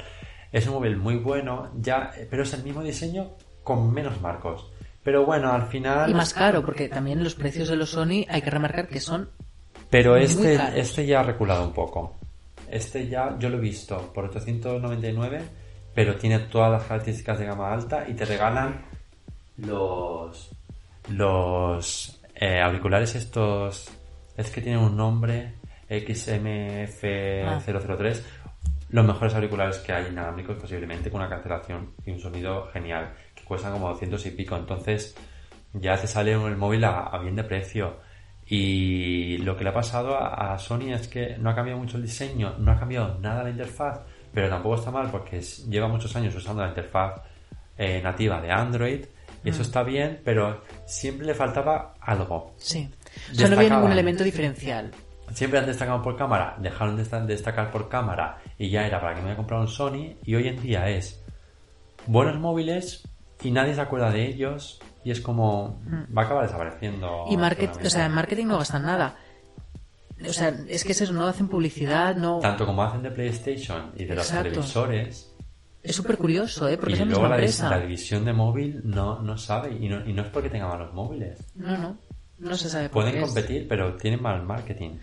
[0.52, 3.34] Es un móvil muy bueno, ya, pero es el mismo diseño
[3.68, 4.72] con menos marcos.
[5.04, 6.10] Pero bueno, al final.
[6.10, 9.30] Y más caro, porque también los precios de los Sony hay que remarcar que son
[9.90, 10.76] Pero muy este, caros.
[10.76, 12.16] este ya ha reculado un poco.
[12.72, 15.42] Este ya yo lo he visto por 899,
[15.94, 18.86] pero tiene todas las características de gama alta y te regalan
[19.58, 20.50] los
[21.10, 23.90] los eh, auriculares estos
[24.36, 25.56] es que tienen un nombre
[25.90, 28.22] XMF003
[28.90, 33.14] los mejores auriculares que hay inalámbricos posiblemente con una cancelación y un sonido genial
[33.48, 34.56] cuestan como 200 y pico.
[34.56, 35.16] Entonces
[35.74, 37.98] ya te sale el móvil a, bien de precio.
[38.46, 42.04] Y lo que le ha pasado a, Sony es que no ha cambiado mucho el
[42.04, 44.00] diseño no ha cambiado nada la interfaz
[44.34, 47.22] pero tampoco está mal porque lleva muchos años usando la interfaz
[47.78, 49.06] eh, nativa de Android.
[49.44, 49.62] Y eso mm.
[49.62, 52.54] está bien pero siempre le faltaba algo.
[52.58, 52.90] Sí.
[53.32, 54.92] O sea, no había ningún elemento diferencial.
[55.34, 59.22] Siempre han destacado por cámara, dejaron de destacar por cámara y ya era para que
[59.22, 61.22] me haya comprado un Sony y hoy en día es
[62.06, 63.07] buenos móviles
[63.44, 65.82] y nadie se acuerda de ellos y es como
[66.16, 67.26] va a acabar desapareciendo.
[67.30, 69.16] Y market, o sea, en marketing no gastan nada.
[70.28, 72.40] O sea, es que es eso, no hacen publicidad, no...
[72.40, 75.34] Tanto como hacen de PlayStation y de los televisores.
[75.84, 76.78] Es súper curioso, ¿eh?
[76.78, 80.14] Porque y es luego la, la división de móvil no, no sabe y no, y
[80.14, 81.40] no es porque tenga malos móviles.
[81.56, 81.98] No, no.
[82.40, 84.98] No se sabe por Pueden competir, pero tienen mal marketing.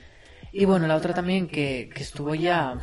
[0.52, 2.78] Y bueno, la otra también que, estuvo ya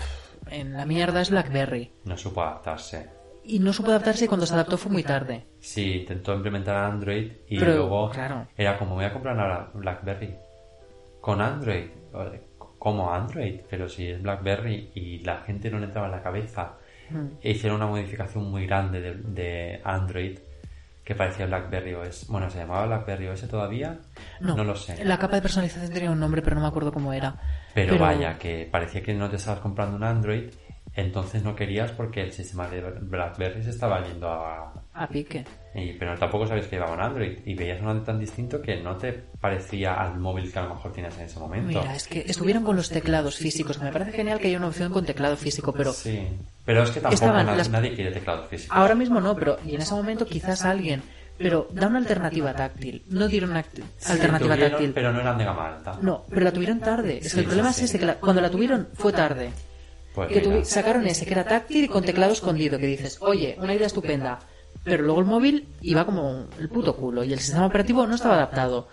[0.47, 1.91] en la mierda es BlackBerry.
[2.05, 3.09] No supo adaptarse.
[3.43, 5.45] Y no supo adaptarse y cuando se adaptó fue muy tarde.
[5.59, 8.11] Sí, intentó implementar Android y luego
[8.55, 10.35] era como voy a comprar ahora BlackBerry
[11.19, 11.85] con Android.
[12.77, 16.73] Como Android, pero si es BlackBerry y la gente no le entraba en la cabeza.
[17.09, 17.27] Hmm.
[17.43, 20.37] Hicieron una modificación muy grande de, de Android
[21.03, 22.27] que parecía BlackBerry OS.
[22.27, 23.99] Bueno, ¿se llamaba BlackBerry OS todavía?
[24.39, 25.03] No, no lo sé.
[25.03, 27.35] La capa de personalización tenía un nombre, pero no me acuerdo cómo era.
[27.73, 30.51] Pero, vaya, que parecía que no te estabas comprando un Android,
[30.93, 34.73] entonces no querías porque el sistema de BlackBerry se estaba yendo a...
[34.93, 35.45] A pique.
[35.73, 38.81] Y, pero tampoco sabías que iba un Android y veías un Android tan distinto que
[38.81, 41.67] no te parecía al móvil que a lo mejor tienes en ese momento.
[41.67, 43.81] Mira, es que estuvieron con los teclados físicos.
[43.81, 45.93] Me parece genial que haya una opción con teclado físico, pero...
[45.93, 46.27] Sí,
[46.65, 48.73] pero es que tampoco nadie, quiere teclado físico.
[48.75, 51.01] Ahora mismo no, pero y en ese momento quizás alguien
[51.37, 53.03] pero da una alternativa táctil.
[53.09, 53.65] No dieron una
[54.05, 54.91] alternativa táctil.
[54.93, 55.97] Pero no eran de gama alta.
[55.99, 57.17] No, pero la tuvieron tarde.
[57.17, 59.51] Es que el problema es ese, que cuando la tuvieron fue tarde.
[60.13, 63.73] Pues que sacaron ese que era táctil y con teclado escondido, que dices, oye, una
[63.73, 64.39] idea estupenda.
[64.83, 68.35] Pero luego el móvil iba como el puto culo y el sistema operativo no estaba
[68.35, 68.87] adaptado.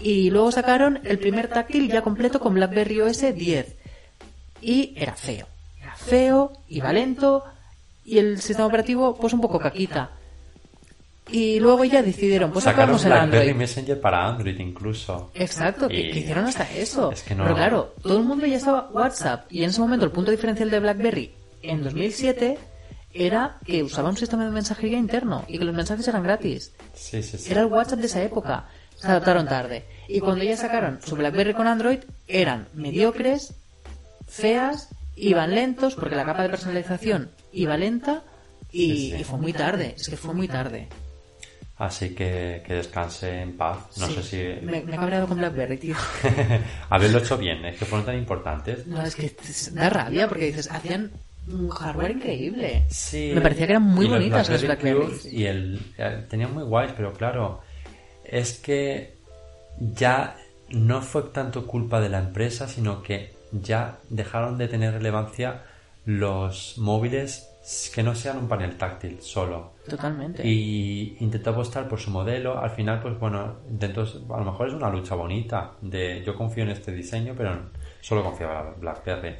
[0.00, 3.76] Y luego sacaron el primer táctil ya completo con BlackBerry OS 10.
[4.62, 5.46] Y era feo.
[5.80, 7.44] Era feo, iba lento
[8.04, 10.10] y el sistema operativo pues un poco caquita.
[11.30, 13.54] Y luego ya decidieron, pues sacamos el Android.
[13.54, 15.30] Messenger para Android incluso.
[15.34, 17.12] Exacto, que, hicieron hasta eso.
[17.26, 19.46] Pero claro, todo el mundo ya estaba WhatsApp.
[19.50, 22.58] Y en ese momento el punto diferencial de BlackBerry en 2007
[23.14, 26.72] era que usaba un sistema de mensajería interno y que los mensajes eran gratis.
[26.94, 27.50] Sí, sí, sí.
[27.50, 28.66] Era el WhatsApp de esa época.
[28.96, 29.84] Se adaptaron tarde.
[30.08, 33.54] Y cuando ya sacaron su BlackBerry con Android, eran mediocres,
[34.26, 38.22] feas, iban lentos, porque la capa de personalización iba lenta
[38.70, 39.94] y, y fue muy tarde.
[39.96, 40.88] Es que fue muy tarde.
[41.84, 43.98] Así que que descanse en paz.
[43.98, 44.36] No sé si.
[44.64, 45.94] Me, me he cabreado con Blackberry, tío.
[46.88, 48.86] Haberlo hecho bien, es que fueron tan importantes.
[48.86, 49.36] No, es que
[49.72, 51.10] da rabia porque dices, hacían
[51.46, 52.84] un hardware increíble.
[52.88, 53.32] Sí.
[53.34, 55.08] Me parecía que eran muy bonitas las Blackberry.
[55.30, 57.60] Y el, eh, tenían muy guays, pero claro,
[58.24, 59.18] es que
[59.78, 60.36] ya
[60.70, 65.64] no fue tanto culpa de la empresa, sino que ya dejaron de tener relevancia
[66.06, 67.50] los móviles
[67.94, 69.76] que no sean un panel táctil solo.
[69.88, 70.46] Totalmente.
[70.46, 72.58] Y intentó apostar por su modelo.
[72.58, 76.64] Al final, pues bueno, intentó, a lo mejor es una lucha bonita de yo confío
[76.64, 77.70] en este diseño, pero
[78.02, 79.36] solo confiaba en BlackBerry.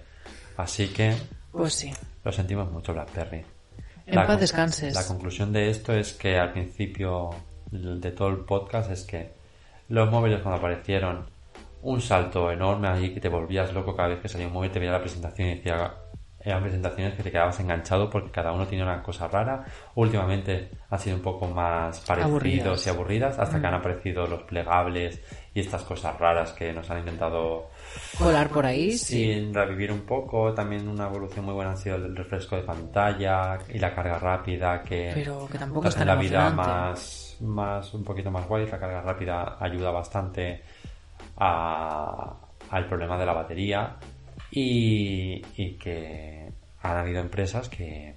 [0.56, 1.14] Así que...
[1.52, 1.92] Pues sí.
[2.24, 3.44] Lo sentimos mucho BlackBerry.
[4.06, 4.94] En paz descanses.
[4.94, 7.30] La conclusión de esto es que al principio
[7.70, 9.32] de todo el podcast es que
[9.88, 11.26] los móviles cuando aparecieron
[11.82, 14.78] un salto enorme allí que te volvías loco cada vez que salía un móvil te
[14.78, 15.94] veía la presentación y decía
[16.44, 19.64] eran presentaciones que te quedabas enganchado porque cada uno tiene una cosa rara.
[19.94, 25.20] Últimamente han sido un poco más parecidos y aburridas hasta que han aparecido los plegables
[25.54, 27.70] y estas cosas raras que nos han intentado
[28.18, 28.92] colar por ahí.
[28.92, 30.52] Sí, revivir un poco.
[30.52, 34.82] También una evolución muy buena ha sido el refresco de pantalla y la carga rápida
[34.82, 38.66] que, Pero que tampoco hace la vida más, más, un poquito más guay.
[38.66, 40.62] La carga rápida ayuda bastante
[41.38, 42.34] a,
[42.68, 43.96] al problema de la batería
[44.54, 48.16] y, que han habido empresas que,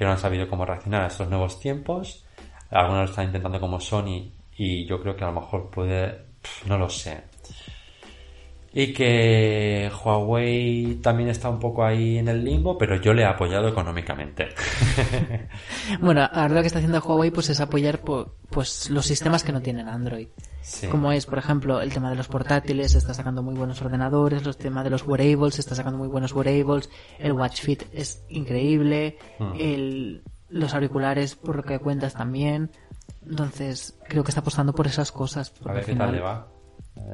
[0.00, 2.24] no han sabido cómo reaccionar a estos nuevos tiempos.
[2.70, 6.22] Algunos lo están intentando como Sony y yo creo que a lo mejor puede,
[6.66, 7.22] no lo sé.
[8.76, 13.24] Y que Huawei también está un poco ahí en el limbo, pero yo le he
[13.24, 14.48] apoyado económicamente.
[16.00, 19.52] Bueno, ahora lo que está haciendo Huawei pues es apoyar po- pues los sistemas que
[19.52, 20.28] no tienen Android.
[20.62, 20.88] Sí.
[20.88, 24.56] Como es, por ejemplo, el tema de los portátiles, está sacando muy buenos ordenadores, los
[24.56, 29.52] temas de los wearables, está sacando muy buenos wearables, el Watch Fit es increíble, Mm.
[29.58, 32.70] el, los auriculares, por lo que cuentas también.
[33.28, 35.52] Entonces, creo que está apostando por esas cosas.
[35.64, 36.48] A ver qué tal le va.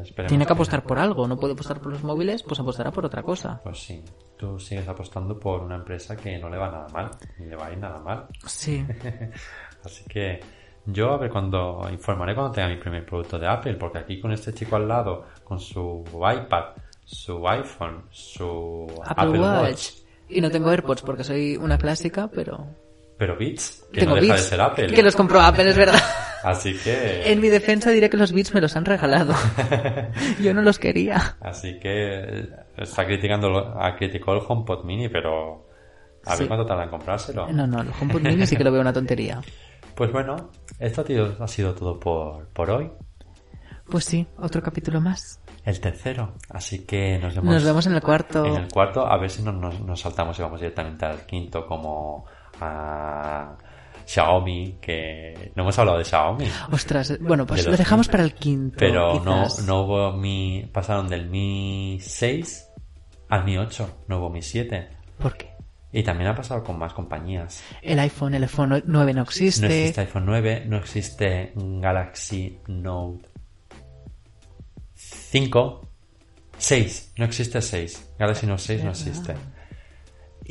[0.03, 3.07] Esperemos Tiene que apostar por algo, no puede apostar por los móviles, pues apostará por
[3.07, 3.61] otra cosa.
[3.62, 4.05] Pues sí,
[4.37, 7.66] tú sigues apostando por una empresa que no le va nada mal, ni le va
[7.66, 8.26] a ir nada mal.
[8.47, 8.85] Sí.
[9.85, 10.41] Así que
[10.85, 14.33] yo a ver cuando informaré cuando tenga mi primer producto de Apple, porque aquí con
[14.33, 16.64] este chico al lado, con su iPad,
[17.05, 19.93] su iPhone, su Apple, Watch.
[20.28, 22.66] Y no tengo AirPods porque soy una clásica, pero...
[23.18, 24.93] pero Beats, que tengo no deja Beats, de ser Apple.
[24.93, 26.01] Que los compró Apple, es verdad.
[26.43, 29.34] Así que, En mi defensa diré que los Beats me los han regalado.
[30.43, 31.36] Yo no los quería.
[31.41, 35.68] así que está criticando, lo- ha criticado el HomePod Mini, pero
[36.24, 36.47] a ver Sí.
[36.47, 37.51] cuánto tarda en comprárselo.
[37.53, 39.41] No, no, el HomePod Mini sí que lo veo una tontería.
[39.95, 42.91] Pues bueno, esto ha sido, ha sido todo por, por hoy.
[43.91, 45.43] Pues sí, otro capítulo más.
[45.64, 46.36] El tercero.
[46.49, 48.47] Así que nos vemos, Nos vemos en el cuarto.
[48.47, 49.05] en el cuarto.
[49.07, 52.24] A ver si no nos, nos saltamos y vamos directamente al quinto como
[52.62, 53.57] a
[54.11, 56.49] Xiaomi, que no hemos hablado de Xiaomi.
[56.73, 58.77] Ostras, bueno, pues De lo dejamos para el quinto.
[58.77, 60.69] Pero no, no hubo Mi...
[60.73, 62.69] Pasaron del Mi 6
[63.29, 64.05] al Mi 8.
[64.09, 64.89] No hubo Mi 7.
[65.17, 65.51] ¿Por qué?
[65.93, 67.63] Y también ha pasado con más compañías.
[67.83, 69.69] El iPhone, el iPhone 9 no existe.
[69.69, 73.29] No existe iPhone 9, no existe Galaxy Note
[74.95, 75.89] 5,
[76.59, 78.13] 6, no existe 6.
[78.19, 79.35] Galaxy Note 6 no existe.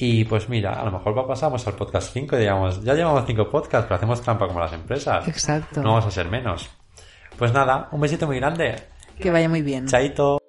[0.01, 3.49] Y pues mira, a lo mejor pasamos al podcast 5 y digamos, ya llevamos 5
[3.49, 5.27] podcasts, pero hacemos trampa como las empresas.
[5.27, 5.81] Exacto.
[5.81, 6.69] No vamos a ser menos.
[7.37, 8.75] Pues nada, un besito muy grande.
[9.19, 9.87] Que vaya muy bien.
[9.87, 10.39] Chaito.